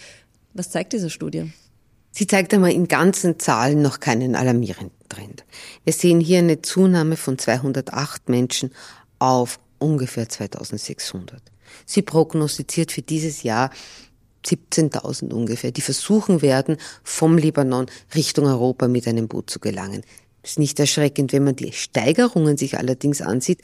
Was 0.53 0.71
zeigt 0.71 0.93
diese 0.93 1.09
Studie? 1.09 1.51
Sie 2.11 2.27
zeigt 2.27 2.53
einmal 2.53 2.71
in 2.71 2.87
ganzen 2.87 3.39
Zahlen 3.39 3.81
noch 3.81 3.99
keinen 3.99 4.35
alarmierenden 4.35 4.97
Trend. 5.09 5.43
Wir 5.83 5.91
sehen 5.93 6.21
hier 6.21 6.39
eine 6.39 6.61
Zunahme 6.61 7.17
von 7.17 7.37
208 7.37 8.29
Menschen 8.29 8.71
auf 9.19 9.59
ungefähr 9.79 10.29
2600. 10.29 11.41
Sie 11.85 12.01
prognostiziert 12.01 12.91
für 12.91 13.01
dieses 13.01 13.43
Jahr 13.43 13.71
17.000 14.45 15.33
ungefähr, 15.33 15.71
die 15.71 15.81
versuchen 15.81 16.41
werden, 16.41 16.77
vom 17.03 17.37
Libanon 17.37 17.87
Richtung 18.13 18.45
Europa 18.45 18.87
mit 18.87 19.07
einem 19.07 19.27
Boot 19.27 19.49
zu 19.49 19.59
gelangen. 19.59 20.03
Das 20.41 20.51
ist 20.51 20.59
nicht 20.59 20.79
erschreckend. 20.79 21.33
Wenn 21.33 21.43
man 21.43 21.55
die 21.55 21.71
Steigerungen 21.71 22.55
sich 22.55 22.77
allerdings 22.77 23.21
ansieht, 23.21 23.61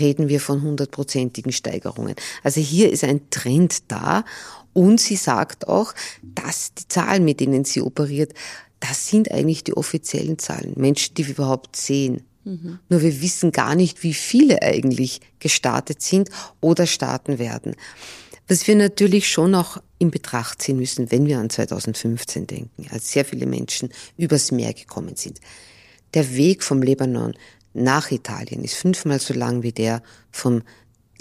reden 0.00 0.28
wir 0.28 0.40
von 0.40 0.62
hundertprozentigen 0.62 1.52
Steigerungen. 1.52 2.14
Also 2.42 2.60
hier 2.60 2.90
ist 2.90 3.04
ein 3.04 3.28
Trend 3.28 3.90
da 3.92 4.24
und 4.72 4.98
sie 4.98 5.16
sagt 5.16 5.68
auch, 5.68 5.92
dass 6.22 6.72
die 6.72 6.88
Zahlen, 6.88 7.26
mit 7.26 7.40
denen 7.40 7.66
sie 7.66 7.82
operiert, 7.82 8.32
das 8.80 9.08
sind 9.08 9.30
eigentlich 9.30 9.62
die 9.64 9.76
offiziellen 9.76 10.38
Zahlen. 10.38 10.72
Menschen, 10.76 11.14
die 11.14 11.26
wir 11.26 11.34
überhaupt 11.34 11.76
sehen. 11.76 12.22
Mhm. 12.44 12.78
Nur 12.88 13.02
wir 13.02 13.22
wissen 13.22 13.52
gar 13.52 13.74
nicht, 13.74 14.02
wie 14.02 14.14
viele 14.14 14.62
eigentlich 14.62 15.20
gestartet 15.38 16.02
sind 16.02 16.30
oder 16.60 16.86
starten 16.86 17.38
werden. 17.38 17.76
Was 18.48 18.66
wir 18.66 18.76
natürlich 18.76 19.28
schon 19.28 19.54
auch 19.54 19.78
in 19.98 20.10
Betracht 20.10 20.60
ziehen 20.60 20.76
müssen, 20.76 21.10
wenn 21.10 21.26
wir 21.26 21.38
an 21.38 21.48
2015 21.48 22.46
denken, 22.46 22.86
als 22.90 23.12
sehr 23.12 23.24
viele 23.24 23.46
Menschen 23.46 23.90
übers 24.16 24.50
Meer 24.50 24.74
gekommen 24.74 25.16
sind. 25.16 25.40
Der 26.14 26.34
Weg 26.34 26.62
vom 26.62 26.82
Libanon 26.82 27.34
nach 27.72 28.10
Italien 28.10 28.64
ist 28.64 28.74
fünfmal 28.74 29.20
so 29.20 29.32
lang 29.32 29.62
wie 29.62 29.72
der 29.72 30.02
vom 30.30 30.62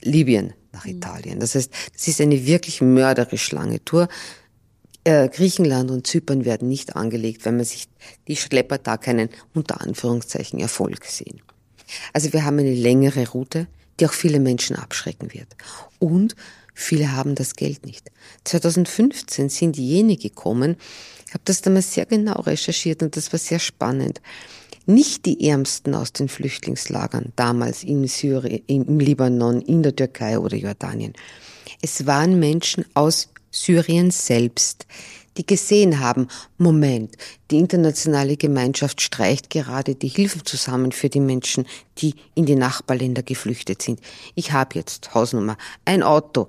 Libyen 0.02 0.54
nach 0.74 0.86
mhm. 0.86 0.92
Italien. 0.92 1.40
Das 1.40 1.56
heißt, 1.56 1.72
es 1.96 2.08
ist 2.08 2.22
eine 2.22 2.46
wirklich 2.46 2.82
mörderisch 2.82 3.52
lange 3.52 3.84
Tour. 3.86 4.08
Äh, 5.04 5.30
Griechenland 5.30 5.90
und 5.90 6.06
Zypern 6.06 6.46
werden 6.46 6.68
nicht 6.68 6.96
angelegt, 6.96 7.46
wenn 7.46 7.56
man 7.58 7.66
sich 7.66 7.88
die 8.28 8.36
Schlepper 8.36 8.78
da 8.78 8.98
keinen 8.98 9.30
unter 9.54 9.82
Anführungszeichen 9.82 10.60
Erfolg 10.60 11.06
sehen. 11.06 11.42
Also 12.14 12.34
wir 12.34 12.46
haben 12.46 12.60
eine 12.60 12.74
längere 12.74 13.28
Route, 13.30 13.68
die 14.00 14.06
auch 14.06 14.14
viele 14.14 14.40
Menschen 14.40 14.76
abschrecken 14.76 15.34
wird. 15.34 15.48
Und 16.00 16.36
viele 16.74 17.14
haben 17.14 17.36
das 17.36 17.56
Geld 17.56 17.86
nicht. 17.86 18.12
2015 18.44 19.50
sind 19.50 19.78
jene 19.78 20.18
gekommen, 20.18 20.78
ich 21.32 21.34
habe 21.34 21.46
das 21.46 21.62
damals 21.62 21.94
sehr 21.94 22.06
genau 22.06 22.42
recherchiert 22.42 23.02
und 23.02 23.16
das 23.16 23.32
war 23.32 23.40
sehr 23.40 23.60
spannend. 23.60 24.22
Nicht 24.86 25.26
die 25.26 25.48
Ärmsten 25.48 25.96
aus 25.96 26.12
den 26.12 26.28
Flüchtlingslagern, 26.28 27.32
damals 27.38 27.86
in 27.86 28.06
Syrien, 28.06 28.62
im 28.68 29.00
Libanon, 29.00 29.62
in 29.62 29.82
der 29.82 29.96
Türkei 29.96 30.38
oder 30.38 30.58
Jordanien. 30.58 31.14
Es 31.82 32.06
waren 32.06 32.38
Menschen 32.38 32.84
aus 32.96 33.30
Syrien 33.52 34.12
selbst, 34.12 34.88
die 35.38 35.46
gesehen 35.46 36.00
haben, 36.00 36.28
Moment, 36.58 37.16
die 37.52 37.58
internationale 37.58 38.38
Gemeinschaft 38.38 39.02
streicht 39.02 39.50
gerade 39.50 39.96
die 39.96 40.08
Hilfen 40.08 40.46
zusammen 40.46 40.92
für 40.92 41.10
die 41.10 41.20
Menschen, 41.20 41.66
die 42.00 42.16
in 42.36 42.46
die 42.46 42.56
Nachbarländer 42.56 43.24
geflüchtet 43.24 43.82
sind. 43.82 44.00
Ich 44.36 44.52
habe 44.52 44.76
jetzt 44.76 45.14
Hausnummer, 45.14 45.58
ein 45.86 46.04
Auto, 46.04 46.48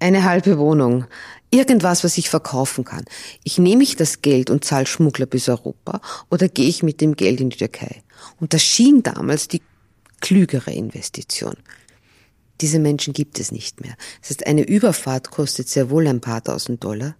eine 0.00 0.24
halbe 0.24 0.58
Wohnung, 0.58 1.04
irgendwas, 1.50 2.04
was 2.04 2.18
ich 2.18 2.30
verkaufen 2.30 2.84
kann. 2.84 3.04
Ich 3.44 3.58
nehme 3.58 3.82
ich 3.82 3.96
das 3.96 4.22
Geld 4.22 4.50
und 4.50 4.64
zahle 4.64 4.86
Schmuggler 4.86 5.26
bis 5.26 5.48
Europa 5.48 6.00
oder 6.30 6.48
gehe 6.48 6.68
ich 6.68 6.82
mit 6.82 7.00
dem 7.00 7.16
Geld 7.16 7.40
in 7.40 7.50
die 7.50 7.58
Türkei? 7.58 8.02
Und 8.40 8.54
das 8.54 8.62
schien 8.62 9.02
damals 9.02 9.48
die 9.48 9.62
klügere 10.20 10.72
Investition. 10.72 11.54
Diese 12.60 12.78
Menschen 12.78 13.12
gibt 13.12 13.38
es 13.40 13.52
nicht 13.52 13.80
mehr. 13.80 13.94
Das 14.20 14.30
heißt, 14.30 14.46
eine 14.46 14.62
Überfahrt 14.62 15.30
kostet 15.30 15.68
sehr 15.68 15.90
wohl 15.90 16.06
ein 16.06 16.20
paar 16.20 16.42
tausend 16.42 16.84
Dollar. 16.84 17.16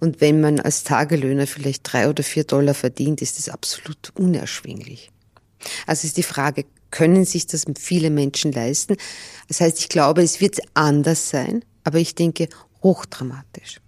Und 0.00 0.20
wenn 0.20 0.40
man 0.40 0.58
als 0.58 0.82
Tagelöhner 0.82 1.46
vielleicht 1.46 1.92
drei 1.92 2.08
oder 2.08 2.22
vier 2.24 2.44
Dollar 2.44 2.74
verdient, 2.74 3.22
ist 3.22 3.38
es 3.38 3.48
absolut 3.48 4.10
unerschwinglich. 4.14 5.10
Also 5.86 6.06
ist 6.06 6.16
die 6.16 6.24
Frage, 6.24 6.64
können 6.90 7.24
sich 7.24 7.46
das 7.46 7.64
viele 7.78 8.10
Menschen 8.10 8.52
leisten? 8.52 8.96
Das 9.48 9.60
heißt, 9.60 9.78
ich 9.78 9.88
glaube, 9.88 10.22
es 10.22 10.40
wird 10.40 10.58
anders 10.74 11.30
sein, 11.30 11.64
aber 11.84 11.98
ich 11.98 12.14
denke 12.14 12.48
hochdramatisch. 12.82 13.81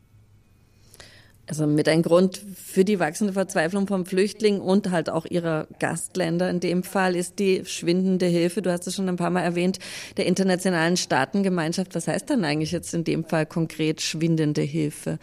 Also 1.47 1.67
mit 1.67 1.89
ein 1.89 2.03
Grund 2.03 2.41
für 2.57 2.85
die 2.85 2.99
wachsende 2.99 3.35
Verzweiflung 3.35 3.87
von 3.87 4.07
Flüchtlingen 4.07 4.63
und 4.63 4.91
halt 4.91 5.11
auch 5.11 5.27
ihrer 5.27 5.67
Gastländer 5.79 6.49
in 6.49 6.61
dem 6.61 6.83
Fall 6.83 7.15
ist 7.15 7.39
die 7.39 7.65
schwindende 7.67 8.27
Hilfe, 8.27 8.63
du 8.63 8.73
hast 8.73 8.87
es 8.87 8.95
schon 8.95 9.09
ein 9.09 9.17
paar 9.17 9.31
Mal 9.31 9.43
erwähnt, 9.43 9.79
der 10.17 10.27
internationalen 10.27 10.97
Staatengemeinschaft. 10.97 11.95
Was 11.95 12.09
heißt 12.09 12.31
dann 12.31 12.45
eigentlich 12.45 12.73
jetzt 12.73 12.95
in 12.95 13.05
dem 13.05 13.25
Fall 13.25 13.45
konkret 13.45 14.01
schwindende 14.01 14.63
Hilfe? 14.63 15.19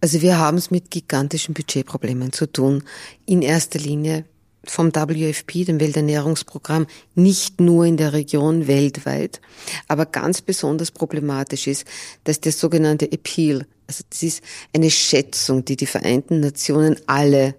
Also 0.00 0.22
wir 0.22 0.38
haben 0.38 0.58
es 0.58 0.70
mit 0.70 0.92
gigantischen 0.92 1.54
Budgetproblemen 1.54 2.32
zu 2.32 2.46
tun. 2.46 2.84
In 3.26 3.42
erster 3.42 3.80
Linie 3.80 4.24
vom 4.70 4.94
WFP, 4.94 5.64
dem 5.64 5.80
Welternährungsprogramm, 5.80 6.86
nicht 7.14 7.60
nur 7.60 7.84
in 7.84 7.96
der 7.96 8.12
Region 8.12 8.66
weltweit. 8.66 9.40
Aber 9.88 10.06
ganz 10.06 10.42
besonders 10.42 10.90
problematisch 10.90 11.66
ist, 11.66 11.84
dass 12.24 12.40
der 12.40 12.52
sogenannte 12.52 13.10
Appeal, 13.10 13.66
also 13.86 14.04
das 14.10 14.22
ist 14.22 14.42
eine 14.74 14.90
Schätzung, 14.90 15.64
die 15.64 15.76
die 15.76 15.86
Vereinten 15.86 16.40
Nationen 16.40 16.96
alle 17.06 17.54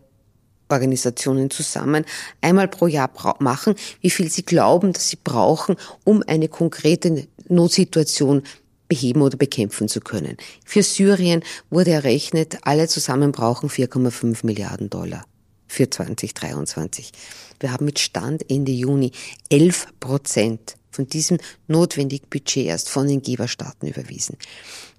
Organisationen 0.69 1.49
zusammen 1.49 2.05
einmal 2.41 2.67
pro 2.67 2.87
Jahr 2.87 3.09
machen, 3.39 3.73
wie 4.01 4.11
viel 4.11 4.29
sie 4.29 4.43
glauben, 4.43 4.93
dass 4.93 5.09
sie 5.09 5.17
brauchen, 5.23 5.75
um 6.03 6.23
eine 6.27 6.47
konkrete 6.47 7.27
Notsituation 7.47 8.43
beheben 8.87 9.21
oder 9.21 9.37
bekämpfen 9.37 9.87
zu 9.87 9.99
können. 9.99 10.37
Für 10.65 10.83
Syrien 10.83 11.43
wurde 11.69 11.91
errechnet, 11.91 12.57
alle 12.63 12.87
zusammen 12.87 13.31
brauchen 13.31 13.69
4,5 13.69 14.45
Milliarden 14.45 14.89
Dollar 14.89 15.25
für 15.69 15.89
2023. 15.89 17.13
Wir 17.61 17.71
haben 17.71 17.85
mit 17.85 17.99
Stand 17.99 18.49
Ende 18.49 18.73
Juni 18.73 19.11
11 19.49 19.87
Prozent 19.99 20.75
von 20.91 21.07
diesem 21.07 21.37
notwendigen 21.67 22.27
Budget 22.29 22.65
erst 22.65 22.89
von 22.89 23.07
den 23.07 23.21
Geberstaaten 23.21 23.87
überwiesen. 23.87 24.37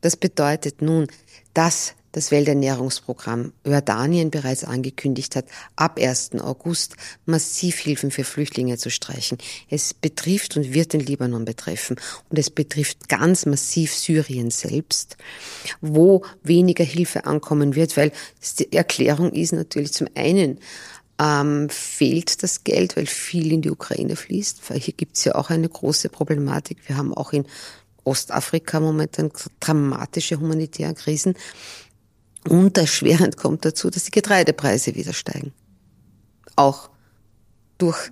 Das 0.00 0.16
bedeutet 0.16 0.80
nun, 0.80 1.08
dass 1.52 1.94
das 2.12 2.30
Welternährungsprogramm 2.30 3.52
Jordanien 3.64 4.30
bereits 4.30 4.64
angekündigt 4.64 5.36
hat, 5.36 5.46
ab 5.76 5.98
1. 5.98 6.32
August 6.40 6.96
massiv 7.26 7.78
Hilfen 7.78 8.10
für 8.10 8.24
Flüchtlinge 8.24 8.78
zu 8.78 8.90
streichen. 8.90 9.38
Es 9.68 9.94
betrifft 9.94 10.56
und 10.56 10.72
wird 10.72 10.92
den 10.92 11.00
Libanon 11.00 11.44
betreffen. 11.44 11.96
Und 12.28 12.38
es 12.38 12.50
betrifft 12.50 13.08
ganz 13.08 13.46
massiv 13.46 13.94
Syrien 13.94 14.50
selbst, 14.50 15.16
wo 15.80 16.24
weniger 16.42 16.84
Hilfe 16.84 17.26
ankommen 17.26 17.74
wird, 17.74 17.96
weil 17.96 18.12
die 18.58 18.72
Erklärung 18.72 19.32
ist 19.32 19.52
natürlich 19.52 19.92
zum 19.92 20.08
einen, 20.14 20.58
ähm, 21.20 21.68
fehlt 21.68 22.42
das 22.42 22.64
Geld, 22.64 22.96
weil 22.96 23.06
viel 23.06 23.52
in 23.52 23.60
die 23.60 23.70
Ukraine 23.70 24.16
fließt. 24.16 24.70
Weil 24.70 24.80
hier 24.80 24.94
gibt 24.94 25.18
es 25.18 25.24
ja 25.24 25.34
auch 25.34 25.50
eine 25.50 25.68
große 25.68 26.08
Problematik. 26.08 26.78
Wir 26.88 26.96
haben 26.96 27.12
auch 27.12 27.32
in 27.32 27.44
Ostafrika 28.04 28.80
momentan 28.80 29.30
dramatische 29.60 30.40
humanitäre 30.40 30.94
Krisen. 30.94 31.34
Und 32.48 32.78
erschwerend 32.78 33.36
kommt 33.36 33.64
dazu, 33.64 33.90
dass 33.90 34.04
die 34.04 34.10
Getreidepreise 34.10 34.94
wieder 34.94 35.12
steigen. 35.12 35.52
Auch 36.56 36.90
durch, 37.78 38.10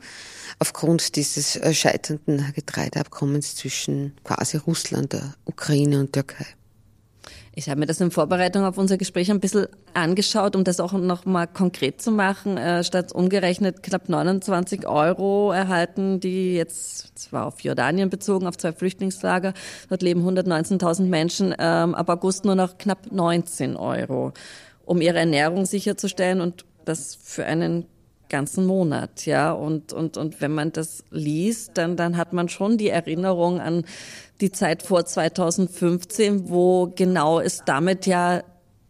aufgrund 0.58 1.16
dieses 1.16 1.56
äh, 1.56 1.72
scheiternden 1.72 2.52
Getreideabkommens 2.54 3.56
zwischen 3.56 4.14
quasi 4.24 4.58
Russland, 4.58 5.12
der 5.12 5.34
Ukraine 5.44 6.00
und 6.00 6.12
Türkei. 6.12 6.46
Ich 7.58 7.68
habe 7.68 7.80
mir 7.80 7.86
das 7.86 8.00
in 8.00 8.12
Vorbereitung 8.12 8.64
auf 8.64 8.78
unser 8.78 8.98
Gespräch 8.98 9.32
ein 9.32 9.40
bisschen 9.40 9.66
angeschaut, 9.92 10.54
um 10.54 10.62
das 10.62 10.78
auch 10.78 10.92
noch 10.92 11.24
mal 11.24 11.48
konkret 11.48 12.00
zu 12.00 12.12
machen. 12.12 12.56
Äh, 12.56 12.84
statt 12.84 13.10
umgerechnet 13.10 13.82
knapp 13.82 14.08
29 14.08 14.86
Euro 14.86 15.50
erhalten 15.50 16.20
die 16.20 16.54
jetzt, 16.54 17.18
zwar 17.18 17.46
auf 17.46 17.58
Jordanien 17.58 18.10
bezogen, 18.10 18.46
auf 18.46 18.56
zwei 18.56 18.70
Flüchtlingslager, 18.70 19.54
dort 19.88 20.02
leben 20.02 20.24
119.000 20.24 21.06
Menschen, 21.06 21.52
ähm, 21.58 21.96
ab 21.96 22.08
August 22.10 22.44
nur 22.44 22.54
noch 22.54 22.78
knapp 22.78 23.10
19 23.10 23.74
Euro, 23.74 24.34
um 24.84 25.00
ihre 25.00 25.18
Ernährung 25.18 25.66
sicherzustellen 25.66 26.40
und 26.40 26.64
das 26.84 27.18
für 27.20 27.44
einen 27.44 27.86
ganzen 28.28 28.66
Monat, 28.66 29.26
ja. 29.26 29.52
Und, 29.52 29.92
und, 29.92 30.16
und 30.16 30.40
wenn 30.40 30.52
man 30.52 30.72
das 30.72 31.04
liest, 31.10 31.72
dann, 31.74 31.96
dann 31.96 32.16
hat 32.16 32.32
man 32.32 32.48
schon 32.48 32.78
die 32.78 32.88
Erinnerung 32.88 33.60
an 33.60 33.84
die 34.40 34.52
Zeit 34.52 34.82
vor 34.82 35.04
2015, 35.04 36.48
wo 36.48 36.92
genau 36.94 37.40
es 37.40 37.62
damit 37.64 38.06
ja 38.06 38.42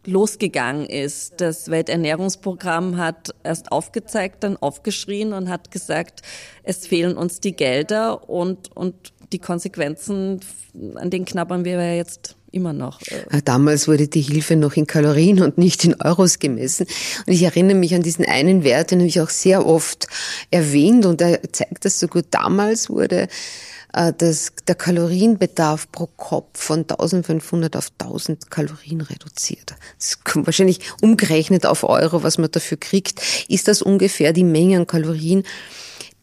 losgegangen 0.05 0.87
ist. 0.87 1.41
Das 1.41 1.71
Welternährungsprogramm 1.71 2.97
hat 2.97 3.35
erst 3.45 3.73
aufgezeigt, 3.73 4.43
dann 4.43 4.57
aufgeschrien 4.57 5.33
und 5.33 5.49
hat 5.49 5.71
gesagt, 5.71 6.23
es 6.63 6.87
fehlen 6.87 7.17
uns 7.17 7.41
die 7.41 7.55
Gelder 7.55 8.29
und, 8.29 8.75
und 8.77 9.13
die 9.33 9.39
Konsequenzen, 9.39 10.41
an 10.95 11.11
denen 11.11 11.25
knabbern 11.25 11.65
wir 11.65 11.75
ja 11.75 11.95
jetzt 11.95 12.37
immer 12.51 12.73
noch. 12.73 13.01
Äh. 13.03 13.43
Damals 13.45 13.89
wurde 13.89 14.09
die 14.09 14.21
Hilfe 14.21 14.57
noch 14.57 14.75
in 14.75 14.87
Kalorien 14.87 15.41
und 15.43 15.59
nicht 15.59 15.85
in 15.85 16.01
Euros 16.01 16.39
gemessen. 16.39 16.87
Und 17.27 17.33
ich 17.33 17.43
erinnere 17.43 17.77
mich 17.77 17.95
an 17.95 18.03
diesen 18.03 18.25
einen 18.25 18.65
Wert, 18.65 18.91
den 18.91 19.01
habe 19.01 19.09
ich 19.09 19.21
auch 19.21 19.31
sehr 19.31 19.67
oft 19.67 20.07
erwähnt 20.51 21.05
und 21.07 21.21
er 21.21 21.41
zeigt 21.53 21.85
das 21.85 22.01
so 22.01 22.09
gut. 22.09 22.27
Damals 22.31 22.89
wurde 22.89 23.29
äh, 23.93 24.13
das, 24.17 24.53
der 24.67 24.75
Kalorienbedarf 24.75 25.91
pro 25.93 26.07
Kopf 26.07 26.61
von 26.61 26.81
1500 26.81 27.77
auf 27.77 27.91
1000 27.99 28.51
Kalorien 28.51 29.01
reduziert. 29.01 29.75
Das 29.99 30.25
kommt 30.25 30.47
wahrscheinlich 30.47 30.81
umgerechnet 31.01 31.67
auf 31.67 31.85
Euro, 31.85 32.23
was 32.23 32.39
man 32.39 32.51
dafür 32.51 32.79
kriegt, 32.79 33.21
ist 33.49 33.69
das 33.69 33.83
ungefähr 33.83 34.33
die 34.33 34.45
Menge 34.45 34.79
an 34.79 34.87
Kalorien, 34.87 35.45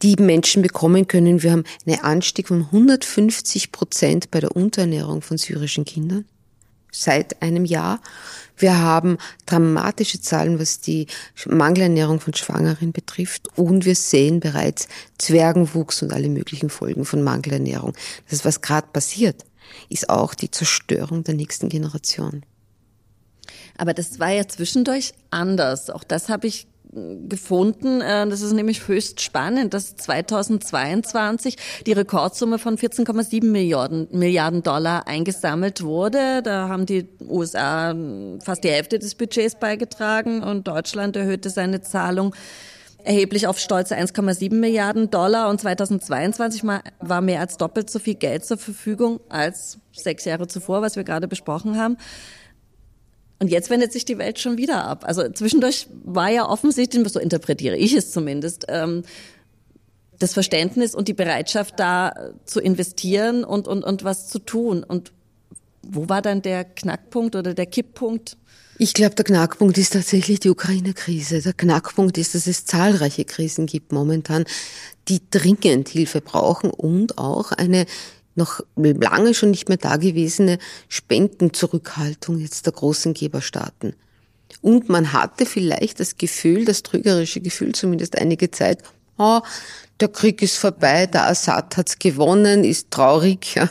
die 0.05 0.21
Menschen 0.21 0.61
bekommen 0.61 1.07
können. 1.07 1.41
Wir 1.41 1.51
haben 1.51 1.63
einen 1.87 1.99
Anstieg 2.03 2.49
von 2.49 2.61
150 2.61 3.71
Prozent 3.71 4.29
bei 4.29 4.39
der 4.39 4.55
Unterernährung 4.55 5.23
von 5.23 5.39
syrischen 5.39 5.83
Kindern 5.83 6.25
seit 6.91 7.41
einem 7.41 7.65
Jahr. 7.65 7.99
Wir 8.55 8.77
haben 8.77 9.17
dramatische 9.47 10.21
Zahlen, 10.21 10.59
was 10.59 10.79
die 10.79 11.07
Mangelernährung 11.47 12.19
von 12.19 12.35
Schwangeren 12.35 12.91
betrifft. 12.91 13.49
Und 13.57 13.85
wir 13.85 13.95
sehen 13.95 14.39
bereits 14.39 14.87
Zwergenwuchs 15.17 16.03
und 16.03 16.13
alle 16.13 16.29
möglichen 16.29 16.69
Folgen 16.69 17.03
von 17.03 17.23
Mangelernährung. 17.23 17.93
Das 18.25 18.39
ist, 18.39 18.45
was 18.45 18.61
gerade 18.61 18.87
passiert, 18.93 19.43
ist 19.89 20.09
auch 20.09 20.35
die 20.35 20.51
Zerstörung 20.51 21.23
der 21.23 21.33
nächsten 21.33 21.67
Generation. 21.67 22.45
Aber 23.77 23.95
das 23.95 24.19
war 24.19 24.29
ja 24.29 24.47
zwischendurch 24.47 25.13
anders. 25.31 25.89
Auch 25.89 26.03
das 26.03 26.29
habe 26.29 26.45
ich 26.45 26.67
gefunden. 27.27 28.01
Äh, 28.01 28.27
das 28.27 28.41
ist 28.41 28.53
nämlich 28.53 28.87
höchst 28.87 29.21
spannend, 29.21 29.73
dass 29.73 29.95
2022 29.95 31.57
die 31.85 31.91
Rekordsumme 31.91 32.59
von 32.59 32.77
14,7 32.77 33.45
Milliarden, 33.45 34.07
Milliarden 34.11 34.63
Dollar 34.63 35.07
eingesammelt 35.07 35.83
wurde. 35.83 36.41
Da 36.43 36.69
haben 36.69 36.85
die 36.85 37.07
USA 37.27 37.95
fast 38.43 38.63
die 38.63 38.69
Hälfte 38.69 38.99
des 38.99 39.15
Budgets 39.15 39.55
beigetragen 39.55 40.43
und 40.43 40.67
Deutschland 40.67 41.15
erhöhte 41.15 41.49
seine 41.49 41.81
Zahlung 41.81 42.35
erheblich 43.03 43.47
auf 43.47 43.59
stolze 43.59 43.95
1,7 43.95 44.53
Milliarden 44.55 45.11
Dollar 45.11 45.49
und 45.49 45.61
2022 45.61 46.63
war 46.63 47.21
mehr 47.21 47.39
als 47.39 47.57
doppelt 47.57 47.89
so 47.89 47.99
viel 47.99 48.15
Geld 48.15 48.45
zur 48.45 48.57
Verfügung 48.57 49.19
als 49.29 49.77
sechs 49.93 50.25
Jahre 50.25 50.47
zuvor, 50.47 50.81
was 50.81 50.95
wir 50.95 51.03
gerade 51.03 51.27
besprochen 51.27 51.77
haben. 51.77 51.97
Und 53.39 53.49
jetzt 53.49 53.69
wendet 53.69 53.91
sich 53.91 54.05
die 54.05 54.17
Welt 54.17 54.39
schon 54.39 54.57
wieder 54.57 54.85
ab. 54.85 55.03
Also 55.05 55.29
zwischendurch 55.29 55.87
war 56.03 56.29
ja 56.29 56.47
offensichtlich, 56.47 57.07
so 57.09 57.19
interpretiere 57.19 57.75
ich 57.75 57.93
es 57.93 58.11
zumindest, 58.11 58.65
ähm, 58.69 59.03
das 60.19 60.33
Verständnis 60.33 60.95
und 60.95 61.07
die 61.07 61.13
Bereitschaft 61.13 61.79
da 61.79 62.13
zu 62.45 62.61
investieren 62.61 63.43
und, 63.43 63.67
und, 63.67 63.83
und 63.83 64.03
was 64.03 64.29
zu 64.29 64.39
tun. 64.39 64.83
Und 64.83 65.11
wo 65.81 66.07
war 66.07 66.21
dann 66.21 66.41
der 66.41 66.63
Knackpunkt 66.63 67.35
oder 67.35 67.53
der 67.53 67.65
Kipppunkt? 67.65 68.37
Ich 68.77 68.93
glaube, 68.93 69.15
der 69.15 69.25
Knackpunkt 69.25 69.77
ist 69.77 69.93
tatsächlich 69.93 70.41
die 70.41 70.49
Ukraine-Krise. 70.49 71.41
Der 71.41 71.53
Knackpunkt 71.53 72.17
ist, 72.17 72.35
dass 72.35 72.47
es 72.47 72.65
zahlreiche 72.65 73.23
Krisen 73.23 73.67
gibt 73.67 73.91
momentan, 73.91 74.45
die 75.07 75.21
dringend 75.29 75.87
Hilfe 75.89 76.19
brauchen 76.19 76.71
und 76.71 77.17
auch 77.17 77.51
eine 77.51 77.85
noch 78.35 78.61
lange 78.75 79.33
schon 79.33 79.51
nicht 79.51 79.69
mehr 79.69 79.77
dagewesene 79.77 80.59
Spendenzurückhaltung 80.87 82.39
jetzt 82.39 82.65
der 82.65 82.73
großen 82.73 83.13
Geberstaaten. 83.13 83.95
Und 84.61 84.89
man 84.89 85.13
hatte 85.13 85.45
vielleicht 85.45 85.99
das 85.99 86.17
Gefühl, 86.17 86.65
das 86.65 86.83
trügerische 86.83 87.41
Gefühl 87.41 87.73
zumindest 87.73 88.17
einige 88.17 88.51
Zeit, 88.51 88.83
oh, 89.17 89.41
der 89.99 90.09
Krieg 90.09 90.41
ist 90.41 90.57
vorbei, 90.57 91.07
der 91.07 91.27
Assad 91.27 91.77
hat's 91.77 91.99
gewonnen, 91.99 92.63
ist 92.63 92.91
traurig. 92.91 93.55
Ja. 93.55 93.69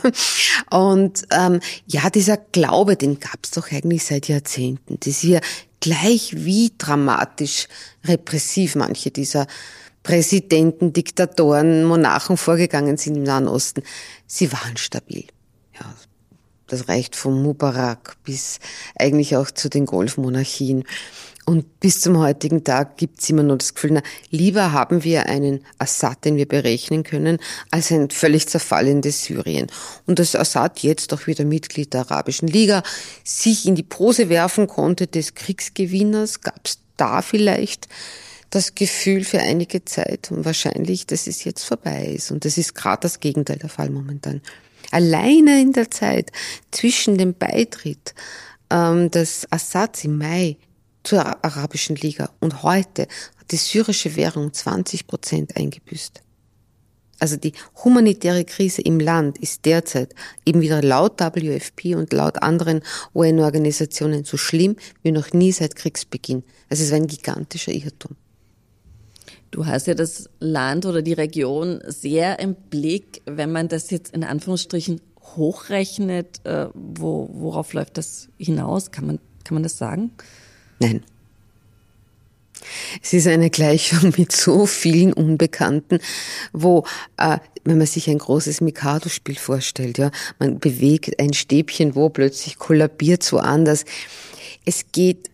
Und 0.71 1.23
ähm, 1.31 1.59
ja, 1.85 2.09
dieser 2.09 2.37
Glaube, 2.37 2.95
den 2.95 3.19
gab's 3.19 3.51
doch 3.51 3.71
eigentlich 3.71 4.03
seit 4.03 4.27
Jahrzehnten. 4.27 4.97
Das 5.01 5.21
ja 5.21 5.39
gleich 5.79 6.33
wie 6.35 6.71
dramatisch 6.77 7.67
repressiv 8.05 8.75
manche 8.75 9.11
dieser 9.11 9.45
Präsidenten, 10.05 10.93
Diktatoren, 10.93 11.83
Monarchen 11.83 12.37
vorgegangen 12.37 12.95
sind 12.95 13.17
im 13.17 13.23
Nahen 13.23 13.47
Osten. 13.47 13.81
Sie 14.27 14.51
waren 14.53 14.77
stabil. 14.77 15.25
Ja, 15.73 15.95
das 16.67 16.87
reicht 16.87 17.15
vom 17.15 17.41
Mubarak 17.41 18.15
bis 18.23 18.59
eigentlich 18.95 19.35
auch 19.35 19.49
zu 19.49 19.67
den 19.67 19.87
Golfmonarchien. 19.87 20.83
Und 21.45 21.79
bis 21.79 22.01
zum 22.01 22.19
heutigen 22.19 22.63
Tag 22.63 22.97
gibt 22.97 23.21
es 23.21 23.29
immer 23.31 23.41
nur 23.41 23.57
das 23.57 23.73
Gefühl, 23.73 23.93
na, 23.93 24.03
lieber 24.29 24.73
haben 24.73 25.03
wir 25.03 25.25
einen 25.25 25.65
Assad, 25.79 26.23
den 26.23 26.37
wir 26.37 26.47
berechnen 26.47 27.03
können, 27.03 27.39
als 27.71 27.91
ein 27.91 28.11
völlig 28.11 28.47
zerfallendes 28.47 29.23
Syrien. 29.23 29.65
Und 30.05 30.19
dass 30.19 30.35
Assad 30.35 30.79
jetzt 30.79 31.13
auch 31.15 31.25
wieder 31.25 31.45
Mitglied 31.45 31.95
der 31.95 32.01
Arabischen 32.01 32.47
Liga 32.47 32.83
sich 33.23 33.65
in 33.65 33.73
die 33.73 33.81
Pose 33.81 34.29
werfen 34.29 34.67
konnte 34.67 35.07
des 35.07 35.33
Kriegsgewinners, 35.33 36.41
gab 36.41 36.61
es 36.63 36.77
da 36.95 37.23
vielleicht 37.23 37.87
das 38.55 38.73
Gefühl 38.73 39.25
für 39.25 39.39
einige 39.39 39.83
Zeit 39.83 40.31
und 40.31 40.45
wahrscheinlich, 40.45 41.05
dass 41.05 41.27
es 41.27 41.43
jetzt 41.43 41.65
vorbei 41.65 42.05
ist. 42.05 42.31
Und 42.31 42.45
das 42.45 42.57
ist 42.57 42.73
gerade 42.73 43.01
das 43.01 43.19
Gegenteil 43.19 43.57
der 43.57 43.67
Fall 43.69 43.89
momentan. 43.89 44.41
Alleine 44.91 45.61
in 45.61 45.73
der 45.73 45.91
Zeit 45.91 46.31
zwischen 46.71 47.17
dem 47.17 47.33
Beitritt 47.33 48.15
ähm, 48.69 49.11
des 49.11 49.45
Assads 49.51 50.05
im 50.05 50.17
Mai 50.17 50.55
zur 51.03 51.43
Arabischen 51.43 51.97
Liga 51.97 52.29
und 52.39 52.63
heute 52.63 53.09
hat 53.37 53.51
die 53.51 53.57
syrische 53.57 54.15
Währung 54.15 54.53
20 54.53 55.05
Prozent 55.05 55.57
eingebüßt. 55.57 56.21
Also 57.19 57.35
die 57.35 57.51
humanitäre 57.83 58.45
Krise 58.45 58.81
im 58.81 59.01
Land 59.01 59.37
ist 59.37 59.65
derzeit 59.65 60.15
eben 60.45 60.61
wieder 60.61 60.81
laut 60.81 61.19
WFP 61.19 61.95
und 61.95 62.13
laut 62.13 62.41
anderen 62.41 62.81
UN-Organisationen 63.13 64.23
so 64.23 64.37
schlimm 64.37 64.77
wie 65.03 65.11
noch 65.11 65.33
nie 65.33 65.51
seit 65.51 65.75
Kriegsbeginn. 65.75 66.43
Es 66.69 66.79
ist 66.79 66.93
ein 66.93 67.07
gigantischer 67.07 67.73
Irrtum. 67.73 68.15
Du 69.55 69.65
hast 69.65 69.87
ja 69.87 69.93
das 69.93 70.29
Land 70.41 70.85
oder 70.85 71.01
die 71.01 71.13
Region 71.13 71.79
sehr 71.87 72.39
im 72.39 72.55
Blick, 72.55 73.21
wenn 73.25 73.53
man 73.53 73.69
das 73.69 73.89
jetzt 73.89 74.13
in 74.13 74.25
Anführungsstrichen 74.25 74.99
hochrechnet. 75.37 76.45
Äh, 76.45 76.67
wo, 76.73 77.29
worauf 77.31 77.71
läuft 77.71 77.97
das 77.97 78.27
hinaus? 78.37 78.91
Kann 78.91 79.07
man, 79.07 79.19
kann 79.45 79.53
man 79.53 79.63
das 79.63 79.77
sagen? 79.77 80.11
Nein. 80.79 81.05
Es 83.01 83.13
ist 83.13 83.27
eine 83.27 83.49
Gleichung 83.49 84.13
mit 84.17 84.33
so 84.33 84.65
vielen 84.65 85.13
Unbekannten, 85.13 85.99
wo, 86.51 86.83
äh, 87.15 87.37
wenn 87.63 87.77
man 87.77 87.87
sich 87.87 88.09
ein 88.09 88.17
großes 88.17 88.59
Mikado-Spiel 88.59 89.37
vorstellt, 89.37 89.97
ja, 89.97 90.11
man 90.37 90.59
bewegt 90.59 91.17
ein 91.17 91.31
Stäbchen, 91.31 91.95
wo 91.95 92.09
plötzlich 92.09 92.57
kollabiert 92.57 93.23
so 93.23 93.37
anders. 93.37 93.85
Es 94.65 94.91
geht, 94.91 95.29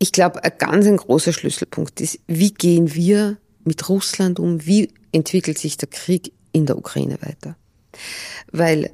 ich 0.00 0.10
glaube, 0.10 0.42
ein 0.42 0.52
ganz 0.58 0.86
ein 0.86 0.96
großer 0.96 1.32
Schlüsselpunkt 1.32 2.00
ist, 2.00 2.18
wie 2.26 2.50
gehen 2.52 2.96
wir 2.96 3.36
mit 3.64 3.88
Russland 3.88 4.38
um? 4.38 4.64
Wie 4.66 4.92
entwickelt 5.12 5.58
sich 5.58 5.76
der 5.76 5.88
Krieg 5.88 6.32
in 6.52 6.66
der 6.66 6.78
Ukraine 6.78 7.18
weiter? 7.22 7.56
Weil 8.52 8.90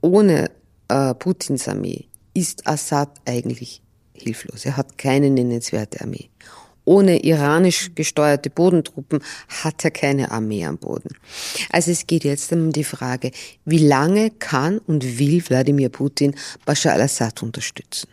ohne 0.00 0.50
äh, 0.88 1.14
Putins 1.14 1.68
Armee 1.68 2.06
ist 2.34 2.66
Assad 2.66 3.20
eigentlich 3.24 3.82
hilflos. 4.14 4.64
Er 4.64 4.76
hat 4.76 4.98
keine 4.98 5.30
nennenswerte 5.30 6.00
Armee. 6.00 6.28
Ohne 6.84 7.22
iranisch 7.22 7.92
gesteuerte 7.94 8.50
Bodentruppen 8.50 9.20
hat 9.62 9.84
er 9.84 9.92
keine 9.92 10.32
Armee 10.32 10.64
am 10.64 10.78
Boden. 10.78 11.10
Also 11.70 11.92
es 11.92 12.08
geht 12.08 12.24
jetzt 12.24 12.52
um 12.52 12.72
die 12.72 12.82
Frage, 12.82 13.30
wie 13.64 13.78
lange 13.78 14.30
kann 14.30 14.78
und 14.78 15.18
will 15.18 15.44
Wladimir 15.46 15.90
Putin 15.90 16.34
Bashar 16.64 16.94
al-Assad 16.94 17.42
unterstützen? 17.42 18.08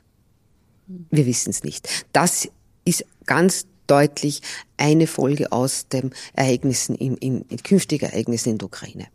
Wir 1.09 1.25
wissen 1.25 1.49
es 1.49 1.63
nicht. 1.63 1.87
Das 2.13 2.47
ist 2.85 3.05
ganz 3.25 3.65
deutlich 3.89 4.41
eine 4.77 5.07
Folge 5.07 5.51
aus 5.51 5.87
den 5.87 6.11
Ereignissen 6.33 6.95
im, 6.95 7.17
im, 7.17 7.45
im 7.49 7.63
künftigen 7.63 8.05
Ereignissen 8.05 8.49
in 8.49 8.57
der 8.57 8.67
Ukraine. 8.67 9.07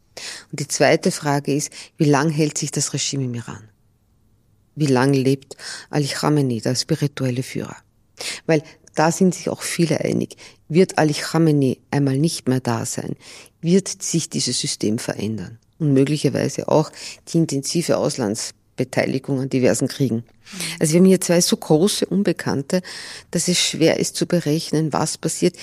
Und 0.50 0.60
die 0.60 0.68
zweite 0.68 1.10
Frage 1.10 1.54
ist, 1.54 1.70
wie 1.96 2.04
lang 2.04 2.30
hält 2.30 2.58
sich 2.58 2.70
das 2.70 2.92
Regime 2.92 3.24
im 3.24 3.34
Iran? 3.34 3.68
Wie 4.76 4.86
lange 4.86 5.18
lebt 5.18 5.56
Ali 5.90 6.08
Khamenei, 6.08 6.58
der 6.58 6.74
spirituelle 6.74 7.42
Führer? 7.42 7.76
Weil 8.46 8.62
da 8.94 9.10
sind 9.10 9.34
sich 9.34 9.48
auch 9.48 9.62
viele 9.62 10.00
einig. 10.00 10.36
Wird 10.68 10.98
Ali 10.98 11.14
Khamenei 11.14 11.78
einmal 11.90 12.18
nicht 12.18 12.48
mehr 12.48 12.60
da 12.60 12.86
sein, 12.86 13.16
wird 13.60 14.02
sich 14.02 14.30
dieses 14.30 14.60
System 14.60 14.98
verändern. 14.98 15.58
Und 15.78 15.92
möglicherweise 15.92 16.68
auch 16.68 16.90
die 17.28 17.38
intensive 17.38 17.96
Auslandsbeteiligung 18.74 19.40
an 19.40 19.48
diversen 19.48 19.88
Kriegen. 19.88 20.24
Also 20.78 20.92
wir 20.92 21.00
haben 21.00 21.06
hier 21.06 21.20
zwei 21.20 21.40
so 21.40 21.56
große 21.56 22.06
Unbekannte, 22.06 22.82
dass 23.30 23.48
es 23.48 23.58
schwer 23.58 23.98
ist 23.98 24.16
zu 24.16 24.26
berechnen, 24.26 24.92
was 24.92 25.18
passiert. 25.18 25.56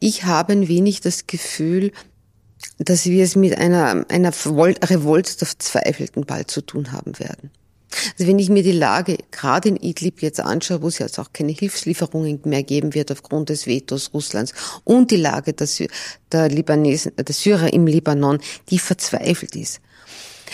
Ich 0.00 0.24
habe 0.24 0.52
ein 0.52 0.68
wenig 0.68 1.00
das 1.00 1.26
Gefühl, 1.26 1.92
dass 2.78 3.06
wir 3.06 3.22
es 3.22 3.36
mit 3.36 3.56
einer, 3.58 4.06
einer 4.08 4.32
Revolt 4.32 5.40
der 5.40 5.46
Verzweifelten 5.46 6.24
bald 6.24 6.50
zu 6.50 6.62
tun 6.62 6.92
haben 6.92 7.18
werden. 7.18 7.50
Also 8.18 8.26
wenn 8.28 8.40
ich 8.40 8.48
mir 8.48 8.64
die 8.64 8.72
Lage 8.72 9.18
gerade 9.30 9.68
in 9.68 9.76
Idlib 9.76 10.20
jetzt 10.20 10.40
anschaue, 10.40 10.82
wo 10.82 10.88
es 10.88 10.98
jetzt 10.98 11.20
auch 11.20 11.32
keine 11.32 11.52
Hilfslieferungen 11.52 12.40
mehr 12.44 12.64
geben 12.64 12.92
wird 12.92 13.12
aufgrund 13.12 13.50
des 13.50 13.68
Vetos 13.68 14.10
Russlands 14.12 14.52
und 14.82 15.12
die 15.12 15.16
Lage 15.16 15.52
der, 15.52 15.68
der 16.32 16.48
Libanesen, 16.48 17.12
der 17.16 17.32
Syrer 17.32 17.72
im 17.72 17.86
Libanon, 17.86 18.40
die 18.70 18.80
verzweifelt 18.80 19.54
ist. 19.54 19.80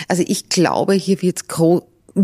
Also 0.09 0.23
ich 0.27 0.49
glaube, 0.49 0.95
hier 0.95 1.23
wird 1.23 1.49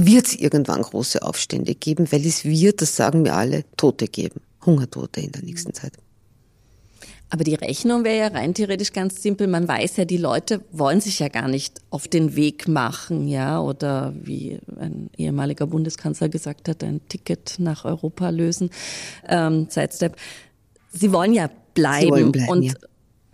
wird 0.05 0.27
es 0.27 0.35
irgendwann 0.35 0.83
große 0.83 1.23
Aufstände 1.23 1.75
geben, 1.75 2.11
weil 2.11 2.27
es 2.27 2.45
wird, 2.45 2.83
das 2.83 2.97
sagen 2.97 3.25
wir 3.25 3.35
alle, 3.35 3.65
Tote 3.77 4.09
geben, 4.09 4.41
Hungertote 4.65 5.21
in 5.21 5.33
der 5.33 5.43
nächsten 5.43 5.73
Zeit. 5.73 5.93
Aber 7.29 7.43
die 7.43 7.55
Rechnung 7.55 8.05
wäre 8.05 8.19
ja 8.19 8.27
rein 8.29 8.55
theoretisch 8.55 8.93
ganz 8.93 9.21
simpel. 9.21 9.49
Man 9.49 9.67
weiß 9.67 9.97
ja, 9.97 10.05
die 10.05 10.17
Leute 10.17 10.61
wollen 10.71 11.01
sich 11.01 11.19
ja 11.19 11.29
gar 11.29 11.49
nicht 11.49 11.81
auf 11.91 12.07
den 12.07 12.37
Weg 12.37 12.69
machen, 12.69 13.27
ja, 13.27 13.61
oder 13.61 14.15
wie 14.17 14.61
ein 14.79 15.11
ehemaliger 15.17 15.67
Bundeskanzler 15.67 16.29
gesagt 16.29 16.69
hat, 16.69 16.85
ein 16.85 17.01
Ticket 17.09 17.57
nach 17.59 17.85
Europa 17.85 18.31
lösen, 18.31 18.71
ähm, 19.27 19.67
Sidestep. 19.69 20.15
Sie 20.93 21.13
wollen 21.13 21.35
ja 21.35 21.51
bleiben, 21.75 22.11
wollen 22.11 22.33
bleiben 22.33 22.49
und 22.49 22.63
ja. 22.63 22.75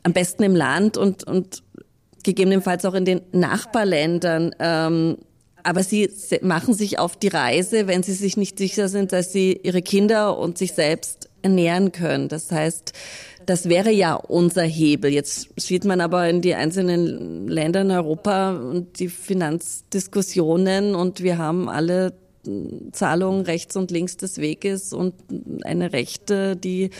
am 0.04 0.14
besten 0.14 0.42
im 0.42 0.56
Land 0.56 0.96
und, 0.96 1.24
und 1.24 1.62
gegebenenfalls 2.22 2.86
auch 2.86 2.94
in 2.94 3.04
den 3.04 3.20
Nachbarländern. 3.32 4.54
Ähm, 4.58 5.18
aber 5.64 5.82
sie 5.82 6.10
machen 6.42 6.74
sich 6.74 6.98
auf 6.98 7.16
die 7.16 7.28
Reise, 7.28 7.86
wenn 7.86 8.02
sie 8.02 8.14
sich 8.14 8.36
nicht 8.36 8.58
sicher 8.58 8.88
sind, 8.88 9.12
dass 9.12 9.32
sie 9.32 9.60
ihre 9.62 9.82
Kinder 9.82 10.38
und 10.38 10.58
sich 10.58 10.72
selbst 10.72 11.28
ernähren 11.42 11.92
können. 11.92 12.28
Das 12.28 12.50
heißt, 12.50 12.92
das 13.46 13.68
wäre 13.68 13.90
ja 13.90 14.14
unser 14.14 14.62
Hebel. 14.62 15.12
Jetzt 15.12 15.48
sieht 15.56 15.84
man 15.84 16.00
aber 16.00 16.28
in 16.28 16.40
die 16.40 16.54
einzelnen 16.54 17.48
Länder 17.48 17.82
in 17.82 17.90
Europa 17.90 18.56
und 18.56 18.98
die 18.98 19.08
Finanzdiskussionen 19.08 20.94
und 20.94 21.22
wir 21.22 21.38
haben 21.38 21.68
alle 21.68 22.14
Zahlungen 22.92 23.42
rechts 23.42 23.76
und 23.76 23.90
links 23.90 24.16
des 24.16 24.38
Weges 24.38 24.92
und 24.92 25.14
eine 25.64 25.92
Rechte, 25.92 26.56
die 26.56 26.90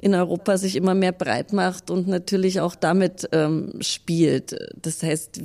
in 0.00 0.14
Europa 0.14 0.58
sich 0.58 0.74
immer 0.74 0.94
mehr 0.94 1.12
breit 1.12 1.52
macht 1.52 1.90
und 1.90 2.08
natürlich 2.08 2.60
auch 2.60 2.74
damit 2.74 3.28
ähm, 3.30 3.74
spielt. 3.80 4.56
Das 4.80 5.02
heißt, 5.02 5.40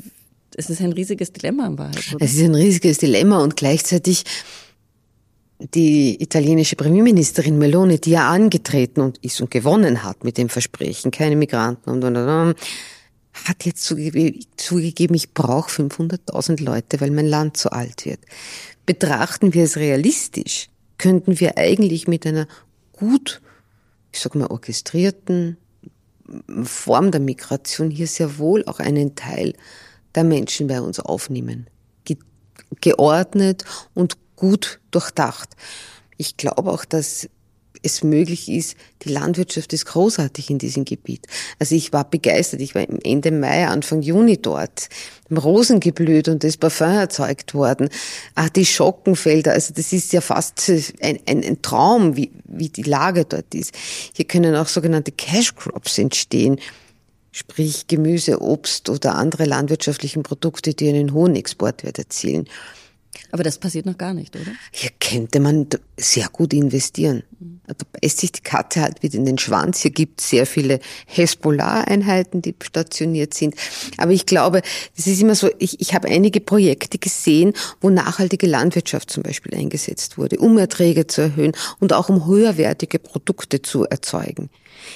es 0.57 0.71
ist 0.71 0.81
ein 0.81 0.91
riesiges 0.91 1.31
Dilemma 1.31 1.67
in 1.67 1.77
Wahrheit. 1.77 2.13
Oder? 2.13 2.25
Es 2.25 2.33
ist 2.33 2.41
ein 2.41 2.55
riesiges 2.55 2.97
Dilemma 2.97 3.41
und 3.43 3.55
gleichzeitig 3.55 4.23
die 5.59 6.21
italienische 6.21 6.75
Premierministerin 6.75 7.57
Meloni, 7.57 7.99
die 7.99 8.11
ja 8.11 8.29
angetreten 8.29 9.01
und 9.01 9.17
ist 9.19 9.39
und 9.39 9.51
gewonnen 9.51 10.03
hat 10.03 10.23
mit 10.23 10.37
dem 10.37 10.49
Versprechen, 10.49 11.11
keine 11.11 11.35
Migranten 11.35 11.89
und, 11.89 12.03
und, 12.03 12.17
und 12.17 12.55
hat 13.45 13.65
jetzt 13.65 13.83
zugegeben, 13.83 15.13
ich 15.13 15.33
brauche 15.33 15.69
500.000 15.69 16.63
Leute, 16.63 16.99
weil 17.01 17.11
mein 17.11 17.27
Land 17.27 17.57
zu 17.57 17.71
alt 17.71 18.05
wird. 18.05 18.19
Betrachten 18.87 19.53
wir 19.53 19.63
es 19.63 19.77
realistisch, 19.77 20.69
könnten 20.97 21.39
wir 21.39 21.57
eigentlich 21.57 22.07
mit 22.07 22.25
einer 22.25 22.47
gut, 22.93 23.41
ich 24.11 24.19
sag 24.19 24.33
mal, 24.33 24.47
orchestrierten 24.47 25.57
Form 26.63 27.11
der 27.11 27.21
Migration 27.21 27.91
hier 27.91 28.07
sehr 28.07 28.39
wohl 28.39 28.65
auch 28.65 28.79
einen 28.79 29.15
Teil 29.15 29.53
der 30.15 30.23
Menschen 30.23 30.67
bei 30.67 30.81
uns 30.81 30.99
aufnehmen. 30.99 31.67
geordnet 32.81 33.63
und 33.93 34.17
gut 34.35 34.79
durchdacht. 34.91 35.55
Ich 36.17 36.35
glaube 36.35 36.71
auch, 36.71 36.83
dass 36.83 37.29
es 37.83 38.03
möglich 38.03 38.49
ist. 38.49 38.75
Die 39.03 39.09
Landwirtschaft 39.09 39.73
ist 39.73 39.85
großartig 39.85 40.49
in 40.49 40.57
diesem 40.57 40.85
Gebiet. 40.85 41.25
Also 41.59 41.75
ich 41.75 41.93
war 41.93 42.09
begeistert. 42.09 42.61
Ich 42.61 42.75
war 42.75 42.85
Ende 43.03 43.31
Mai, 43.31 43.67
Anfang 43.67 44.01
Juni 44.01 44.37
dort. 44.37 44.89
Rosen 45.31 45.79
geblüht 45.79 46.27
und 46.27 46.43
das 46.43 46.57
Parfum 46.57 46.87
erzeugt 46.87 47.53
worden. 47.53 47.89
Ah, 48.35 48.49
die 48.49 48.65
Schockenfelder. 48.65 49.53
Also 49.53 49.73
das 49.73 49.93
ist 49.93 50.13
ja 50.13 50.21
fast 50.21 50.69
ein, 51.01 51.19
ein, 51.25 51.43
ein 51.43 51.61
Traum, 51.61 52.15
wie, 52.15 52.31
wie 52.45 52.69
die 52.69 52.83
Lage 52.83 53.25
dort 53.25 53.53
ist. 53.53 53.73
Hier 54.13 54.25
können 54.25 54.55
auch 54.55 54.67
sogenannte 54.67 55.11
Cash 55.11 55.55
Crops 55.55 55.97
entstehen 55.97 56.59
sprich 57.37 57.85
Gemüse, 57.87 58.41
Obst 58.41 58.89
oder 58.89 59.15
andere 59.15 59.45
landwirtschaftlichen 59.45 60.23
Produkte, 60.23 60.73
die 60.73 60.89
einen 60.89 61.13
hohen 61.13 61.35
Exportwert 61.35 61.99
erzielen. 61.99 62.47
Aber 63.31 63.43
das 63.43 63.57
passiert 63.57 63.85
noch 63.85 63.97
gar 63.97 64.13
nicht, 64.13 64.35
oder? 64.35 64.51
Hier 64.71 64.91
könnte 64.99 65.39
man 65.39 65.67
sehr 65.97 66.27
gut 66.29 66.53
investieren. 66.53 67.23
Da 67.67 67.73
beißt 68.01 68.19
sich 68.19 68.31
die 68.31 68.41
Katze 68.41 68.81
halt 68.81 69.03
wieder 69.03 69.15
in 69.15 69.25
den 69.25 69.37
Schwanz. 69.37 69.81
Hier 69.81 69.91
gibt 69.91 70.21
es 70.21 70.29
sehr 70.29 70.45
viele 70.45 70.79
Hezbollah-Einheiten, 71.07 72.41
die 72.41 72.55
stationiert 72.61 73.33
sind. 73.33 73.55
Aber 73.97 74.11
ich 74.11 74.25
glaube, 74.25 74.61
es 74.95 75.07
ist 75.07 75.21
immer 75.21 75.35
so, 75.35 75.49
ich, 75.59 75.81
ich 75.81 75.93
habe 75.93 76.07
einige 76.07 76.39
Projekte 76.39 76.97
gesehen, 76.97 77.53
wo 77.81 77.89
nachhaltige 77.89 78.47
Landwirtschaft 78.47 79.09
zum 79.09 79.23
Beispiel 79.23 79.55
eingesetzt 79.55 80.17
wurde, 80.17 80.37
um 80.37 80.57
Erträge 80.57 81.07
zu 81.07 81.21
erhöhen 81.21 81.53
und 81.79 81.93
auch 81.93 82.09
um 82.09 82.27
höherwertige 82.27 82.99
Produkte 82.99 83.61
zu 83.61 83.83
erzeugen. 83.85 84.49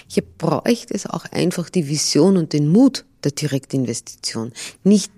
Hier 0.08 0.24
bräuchte 0.38 0.94
es 0.94 1.06
auch 1.06 1.26
einfach 1.32 1.70
die 1.70 1.88
Vision 1.88 2.38
und 2.38 2.54
den 2.54 2.70
Mut 2.70 3.06
der 3.24 3.32
Direktinvestition. 3.32 4.54
Nicht 4.84 5.12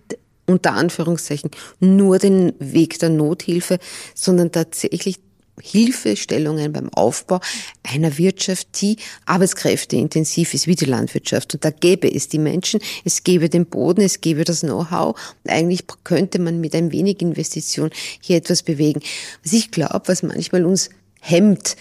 unter 0.46 0.74
Anführungszeichen 0.74 1.52
nur 1.80 2.20
den 2.20 2.54
Weg 2.60 3.00
der 3.00 3.10
Nothilfe, 3.10 3.80
sondern 4.14 4.52
tatsächlich 4.52 5.20
Hilfestellungen 5.62 6.74
beim 6.74 6.90
Aufbau 6.90 7.40
einer 7.84 8.18
Wirtschaft, 8.18 8.82
die 8.82 8.98
arbeitskräfteintensiv 9.26 10.54
ist, 10.54 10.68
wie 10.68 10.76
die 10.76 10.86
Landwirtschaft. 10.86 11.54
Und 11.54 11.64
da 11.64 11.70
gäbe 11.70 12.12
es 12.12 12.28
die 12.28 12.40
Menschen, 12.40 12.80
es 13.06 13.24
gäbe 13.24 13.50
den 13.50 13.68
Boden, 13.68 14.02
es 14.02 14.22
gäbe 14.22 14.46
das 14.46 14.62
Know-how. 14.62 15.16
Und 15.44 15.52
eigentlich 15.52 15.86
könnte 16.04 16.40
man 16.40 16.60
mit 16.60 16.74
ein 16.74 16.92
wenig 16.92 17.22
Investition 17.22 17.92
hier 18.20 18.38
etwas 18.38 18.64
bewegen. 18.64 19.02
Was 19.44 19.54
ich 19.54 19.70
glaube, 19.70 20.02
was 20.08 20.24
manchmal 20.24 20.66
uns 20.66 20.90
hemmt, 21.20 21.78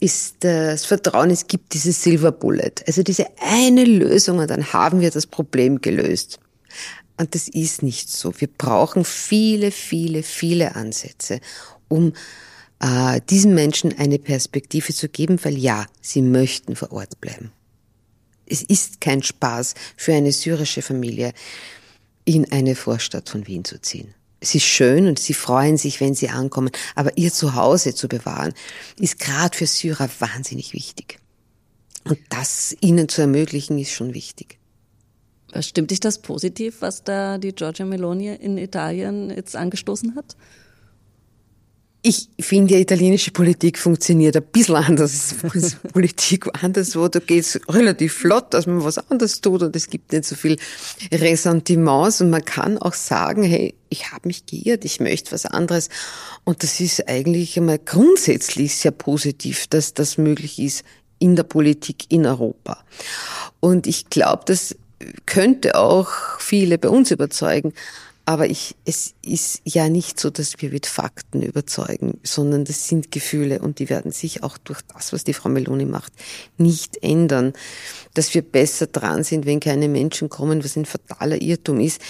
ist 0.00 0.36
das 0.40 0.86
Vertrauen, 0.86 1.30
es 1.30 1.46
gibt 1.48 1.74
dieses 1.74 2.02
Silver 2.02 2.32
Bullet. 2.32 2.72
Also 2.86 3.02
diese 3.02 3.26
eine 3.40 3.84
Lösung 3.84 4.38
und 4.38 4.48
dann 4.48 4.72
haben 4.72 5.00
wir 5.00 5.10
das 5.10 5.26
Problem 5.26 5.80
gelöst. 5.80 6.38
Und 7.20 7.34
das 7.34 7.48
ist 7.48 7.82
nicht 7.82 8.08
so. 8.08 8.32
Wir 8.40 8.48
brauchen 8.48 9.04
viele, 9.04 9.72
viele, 9.72 10.22
viele 10.22 10.74
Ansätze, 10.74 11.40
um 11.86 12.14
äh, 12.80 13.20
diesen 13.28 13.54
Menschen 13.54 13.98
eine 13.98 14.18
Perspektive 14.18 14.94
zu 14.94 15.06
geben, 15.10 15.38
weil 15.44 15.58
ja, 15.58 15.84
sie 16.00 16.22
möchten 16.22 16.76
vor 16.76 16.92
Ort 16.92 17.20
bleiben. 17.20 17.52
Es 18.46 18.62
ist 18.62 19.02
kein 19.02 19.22
Spaß 19.22 19.74
für 19.98 20.14
eine 20.14 20.32
syrische 20.32 20.80
Familie, 20.80 21.34
in 22.24 22.50
eine 22.52 22.74
Vorstadt 22.74 23.28
von 23.28 23.46
Wien 23.46 23.66
zu 23.66 23.82
ziehen. 23.82 24.14
Es 24.40 24.54
ist 24.54 24.64
schön 24.64 25.06
und 25.06 25.18
sie 25.18 25.34
freuen 25.34 25.76
sich, 25.76 26.00
wenn 26.00 26.14
sie 26.14 26.30
ankommen, 26.30 26.70
aber 26.94 27.18
ihr 27.18 27.34
Zuhause 27.34 27.94
zu 27.94 28.08
bewahren, 28.08 28.54
ist 28.98 29.18
gerade 29.18 29.54
für 29.54 29.66
Syrer 29.66 30.08
wahnsinnig 30.20 30.72
wichtig. 30.72 31.18
Und 32.04 32.18
das 32.30 32.74
ihnen 32.80 33.10
zu 33.10 33.20
ermöglichen, 33.20 33.78
ist 33.78 33.92
schon 33.92 34.14
wichtig. 34.14 34.59
Stimmt 35.60 35.90
dich 35.90 36.00
das 36.00 36.18
positiv, 36.18 36.76
was 36.80 37.02
da 37.02 37.38
die 37.38 37.52
Giorgia 37.52 37.84
Meloni 37.84 38.34
in 38.34 38.56
Italien 38.56 39.30
jetzt 39.30 39.56
angestoßen 39.56 40.14
hat? 40.14 40.36
Ich 42.02 42.30
finde, 42.40 42.74
die 42.74 42.80
italienische 42.80 43.30
Politik 43.30 43.78
funktioniert 43.78 44.34
ein 44.34 44.42
bisschen 44.42 44.76
anders 44.76 45.34
als 45.42 45.74
Politik 45.92 46.46
anderswo. 46.62 47.08
Da 47.08 47.18
geht 47.18 47.44
es 47.44 47.60
relativ 47.68 48.14
flott, 48.14 48.54
dass 48.54 48.66
man 48.66 48.82
was 48.82 48.96
anderes 49.10 49.42
tut 49.42 49.62
und 49.62 49.76
es 49.76 49.90
gibt 49.90 50.12
nicht 50.12 50.24
so 50.24 50.34
viel 50.34 50.56
Ressentiments 51.12 52.22
und 52.22 52.30
man 52.30 52.42
kann 52.42 52.78
auch 52.78 52.94
sagen, 52.94 53.42
hey, 53.42 53.74
ich 53.90 54.12
habe 54.12 54.28
mich 54.28 54.46
geirrt, 54.46 54.86
ich 54.86 55.00
möchte 55.00 55.32
was 55.32 55.44
anderes. 55.44 55.90
Und 56.44 56.62
das 56.62 56.80
ist 56.80 57.06
eigentlich 57.06 57.58
einmal 57.58 57.78
grundsätzlich 57.78 58.76
sehr 58.76 58.92
positiv, 58.92 59.66
dass 59.66 59.92
das 59.92 60.16
möglich 60.16 60.58
ist 60.58 60.84
in 61.18 61.36
der 61.36 61.42
Politik 61.42 62.06
in 62.08 62.24
Europa. 62.24 62.82
Und 63.60 63.86
ich 63.86 64.08
glaube, 64.08 64.44
dass 64.46 64.74
könnte 65.26 65.76
auch 65.76 66.08
viele 66.38 66.78
bei 66.78 66.88
uns 66.88 67.10
überzeugen. 67.10 67.72
Aber 68.26 68.46
ich, 68.46 68.76
es 68.84 69.14
ist 69.22 69.60
ja 69.64 69.88
nicht 69.88 70.20
so, 70.20 70.30
dass 70.30 70.54
wir 70.60 70.70
mit 70.70 70.86
Fakten 70.86 71.42
überzeugen, 71.42 72.20
sondern 72.22 72.64
das 72.64 72.86
sind 72.86 73.10
Gefühle 73.10 73.58
und 73.58 73.80
die 73.80 73.90
werden 73.90 74.12
sich 74.12 74.44
auch 74.44 74.56
durch 74.58 74.82
das, 74.82 75.12
was 75.12 75.24
die 75.24 75.32
Frau 75.32 75.48
Meloni 75.48 75.84
macht, 75.84 76.12
nicht 76.56 77.02
ändern. 77.02 77.54
Dass 78.14 78.32
wir 78.32 78.42
besser 78.42 78.86
dran 78.86 79.24
sind, 79.24 79.46
wenn 79.46 79.58
keine 79.58 79.88
Menschen 79.88 80.28
kommen, 80.28 80.62
was 80.62 80.76
ein 80.76 80.86
fataler 80.86 81.40
Irrtum 81.42 81.80
ist 81.80 82.00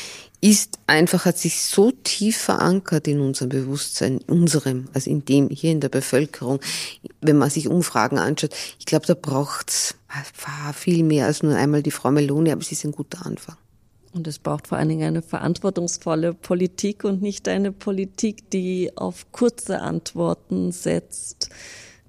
ist 0.41 0.79
einfach, 0.87 1.27
hat 1.27 1.37
sich 1.37 1.63
so 1.63 1.91
tief 1.91 2.39
verankert 2.39 3.07
in 3.07 3.21
unserem 3.21 3.51
Bewusstsein, 3.51 4.21
unserem, 4.27 4.89
also 4.95 5.11
in 5.11 5.25
dem, 5.25 5.51
hier 5.51 5.71
in 5.71 5.81
der 5.81 5.91
Bevölkerung, 5.91 6.61
wenn 7.21 7.37
man 7.37 7.51
sich 7.51 7.69
Umfragen 7.69 8.19
anschaut. 8.19 8.55
Ich 8.79 8.87
glaube, 8.87 9.07
da 9.07 9.15
braucht's 9.15 9.97
viel 10.75 11.05
mehr 11.05 11.27
als 11.27 11.43
nur 11.43 11.55
einmal 11.55 11.83
die 11.83 11.91
Frau 11.91 12.11
Meloni, 12.11 12.51
aber 12.51 12.63
es 12.63 12.73
ist 12.73 12.85
ein 12.85 12.93
guter 12.93 13.25
Anfang. 13.27 13.57
Und 14.13 14.27
es 14.27 14.39
braucht 14.39 14.67
vor 14.67 14.79
allen 14.79 14.89
Dingen 14.89 15.07
eine 15.07 15.23
verantwortungsvolle 15.23 16.35
Politik 16.35 17.05
und 17.05 17.23
nicht 17.23 17.47
eine 17.47 17.71
Politik, 17.71 18.51
die 18.51 18.91
auf 18.97 19.31
kurze 19.31 19.83
Antworten 19.83 20.73
setzt, 20.73 21.51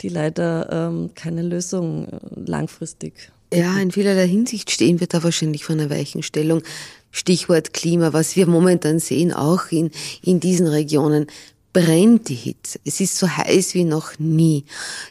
die 0.01 0.09
leider 0.09 0.71
ähm, 0.71 1.11
keine 1.13 1.43
Lösung 1.43 2.07
äh, 2.07 2.19
langfristig. 2.33 3.31
Ja, 3.53 3.77
in 3.77 3.91
vielerlei 3.91 4.27
Hinsicht 4.27 4.71
stehen 4.71 4.99
wir 4.99 5.07
da 5.07 5.23
wahrscheinlich 5.23 5.65
vor 5.65 5.75
einer 5.75 5.89
Weichenstellung. 5.89 6.63
Stichwort 7.11 7.73
Klima, 7.73 8.13
was 8.13 8.35
wir 8.35 8.47
momentan 8.47 8.99
sehen, 8.99 9.33
auch 9.33 9.71
in, 9.71 9.91
in 10.23 10.39
diesen 10.39 10.67
Regionen, 10.67 11.27
brennt 11.73 12.29
die 12.29 12.35
Hitze. 12.35 12.79
Es 12.85 12.99
ist 12.99 13.17
so 13.17 13.27
heiß 13.27 13.73
wie 13.73 13.83
noch 13.83 14.19
nie. 14.19 14.65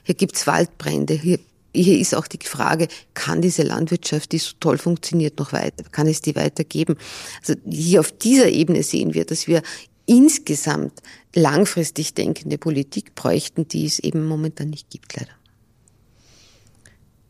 Hier 0.05 0.15
gibt's 0.15 0.47
Waldbrände. 0.47 1.15
Hier, 1.15 1.39
hier 1.75 1.99
ist 1.99 2.15
auch 2.15 2.27
die 2.27 2.39
Frage, 2.43 2.89
kann 3.15 3.41
diese 3.43 3.63
Landwirtschaft, 3.63 4.33
die 4.33 4.39
so 4.39 4.53
toll 4.61 4.79
funktioniert, 4.79 5.39
noch 5.39 5.53
weiter? 5.53 5.85
Kann 5.91 6.07
es 6.07 6.21
die 6.21 6.35
weitergeben? 6.35 6.97
Also 7.41 7.55
hier 7.69 8.01
auf 8.01 8.13
dieser 8.13 8.49
Ebene 8.49 8.83
sehen 8.83 9.15
wir, 9.15 9.25
dass 9.25 9.47
wir 9.47 9.63
insgesamt 10.07 11.01
langfristig 11.35 12.15
denkende 12.15 12.59
Politik 12.59 13.15
bräuchten, 13.15 13.69
die 13.69 13.87
es 13.87 14.01
eben 14.01 14.27
momentan 14.27 14.71
nicht 14.71 14.91
gibt, 14.91 15.17
leider. 15.17 15.31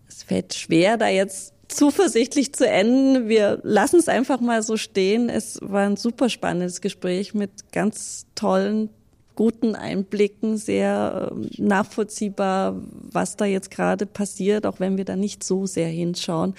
Es 0.09 0.22
fällt 0.22 0.54
schwer, 0.54 0.96
da 0.96 1.09
jetzt 1.09 1.52
zuversichtlich 1.70 2.52
zu 2.52 2.66
enden. 2.68 3.28
Wir 3.28 3.61
lassen 3.62 3.96
es 3.96 4.09
einfach 4.09 4.40
mal 4.40 4.62
so 4.62 4.76
stehen. 4.76 5.28
Es 5.28 5.59
war 5.62 5.87
ein 5.87 5.96
super 5.96 6.28
spannendes 6.28 6.80
Gespräch 6.80 7.35
mit 7.35 7.72
ganz 7.72 8.26
tollen, 8.35 8.90
guten 9.35 9.74
Einblicken, 9.74 10.59
sehr 10.59 11.30
ähm, 11.33 11.48
nachvollziehbar, 11.56 12.76
was 13.11 13.37
da 13.37 13.46
jetzt 13.46 13.70
gerade 13.70 14.06
passiert, 14.06 14.66
auch 14.66 14.80
wenn 14.80 14.98
wir 14.98 15.04
da 15.04 15.16
nicht 15.16 15.42
so 15.42 15.66
sehr 15.66 15.88
hinschauen. 15.88 16.54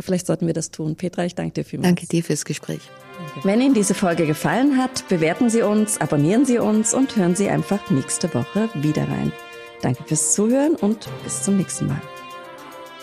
Vielleicht 0.00 0.26
sollten 0.26 0.46
wir 0.46 0.54
das 0.54 0.70
tun. 0.70 0.96
Petra, 0.96 1.24
ich 1.24 1.34
danke 1.34 1.54
dir 1.54 1.64
vielmals. 1.64 1.88
Danke 1.88 2.06
dir 2.06 2.22
fürs 2.22 2.44
Gespräch. 2.44 2.80
Wenn 3.42 3.60
Ihnen 3.60 3.74
diese 3.74 3.94
Folge 3.94 4.26
gefallen 4.26 4.76
hat, 4.76 5.08
bewerten 5.08 5.50
Sie 5.50 5.62
uns, 5.62 6.00
abonnieren 6.00 6.44
Sie 6.44 6.58
uns 6.58 6.94
und 6.94 7.16
hören 7.16 7.34
Sie 7.34 7.48
einfach 7.48 7.90
nächste 7.90 8.32
Woche 8.34 8.68
wieder 8.74 9.08
rein. 9.08 9.32
Danke 9.82 10.04
fürs 10.04 10.34
Zuhören 10.34 10.74
und 10.76 11.08
bis 11.24 11.42
zum 11.42 11.56
nächsten 11.56 11.86
Mal 11.86 12.00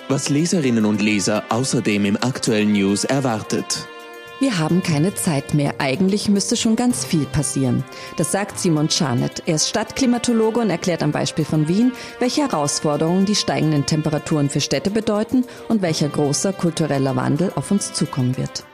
was 0.10 0.30
Leserinnen 0.30 0.86
und 0.86 1.02
Leser 1.02 1.44
außerdem 1.50 2.06
im 2.06 2.18
aktuellen 2.18 2.72
News 2.72 3.04
erwartet. 3.04 3.88
Wir 4.40 4.60
haben 4.60 4.84
keine 4.84 5.16
Zeit 5.16 5.54
mehr. 5.54 5.76
Eigentlich 5.78 6.28
müsste 6.28 6.58
schon 6.58 6.76
ganz 6.76 7.06
viel 7.06 7.26
passieren. 7.26 7.86
Das 8.18 8.34
sagt 8.34 8.60
Simon 8.60 8.90
Scharnett. 8.90 9.44
Er 9.46 9.56
ist 9.56 9.70
Stadtklimatologe 9.70 10.60
und 10.60 10.70
erklärt 10.70 11.04
am 11.04 11.12
Beispiel 11.12 11.46
von 11.46 11.70
Wien, 11.70 11.94
welche 12.20 12.42
Herausforderungen 12.42 13.26
die 13.26 13.36
steigenden 13.36 13.86
Temperaturen 13.86 14.50
für 14.50 14.60
Städte 14.60 14.92
bedeuten 14.92 15.46
und 15.70 15.82
welcher 15.82 16.10
großer 16.10 16.52
kultureller 16.52 17.16
Wandel 17.16 17.54
auf 17.56 17.72
uns 17.72 17.94
zukommen 17.94 18.36
wird. 18.38 18.66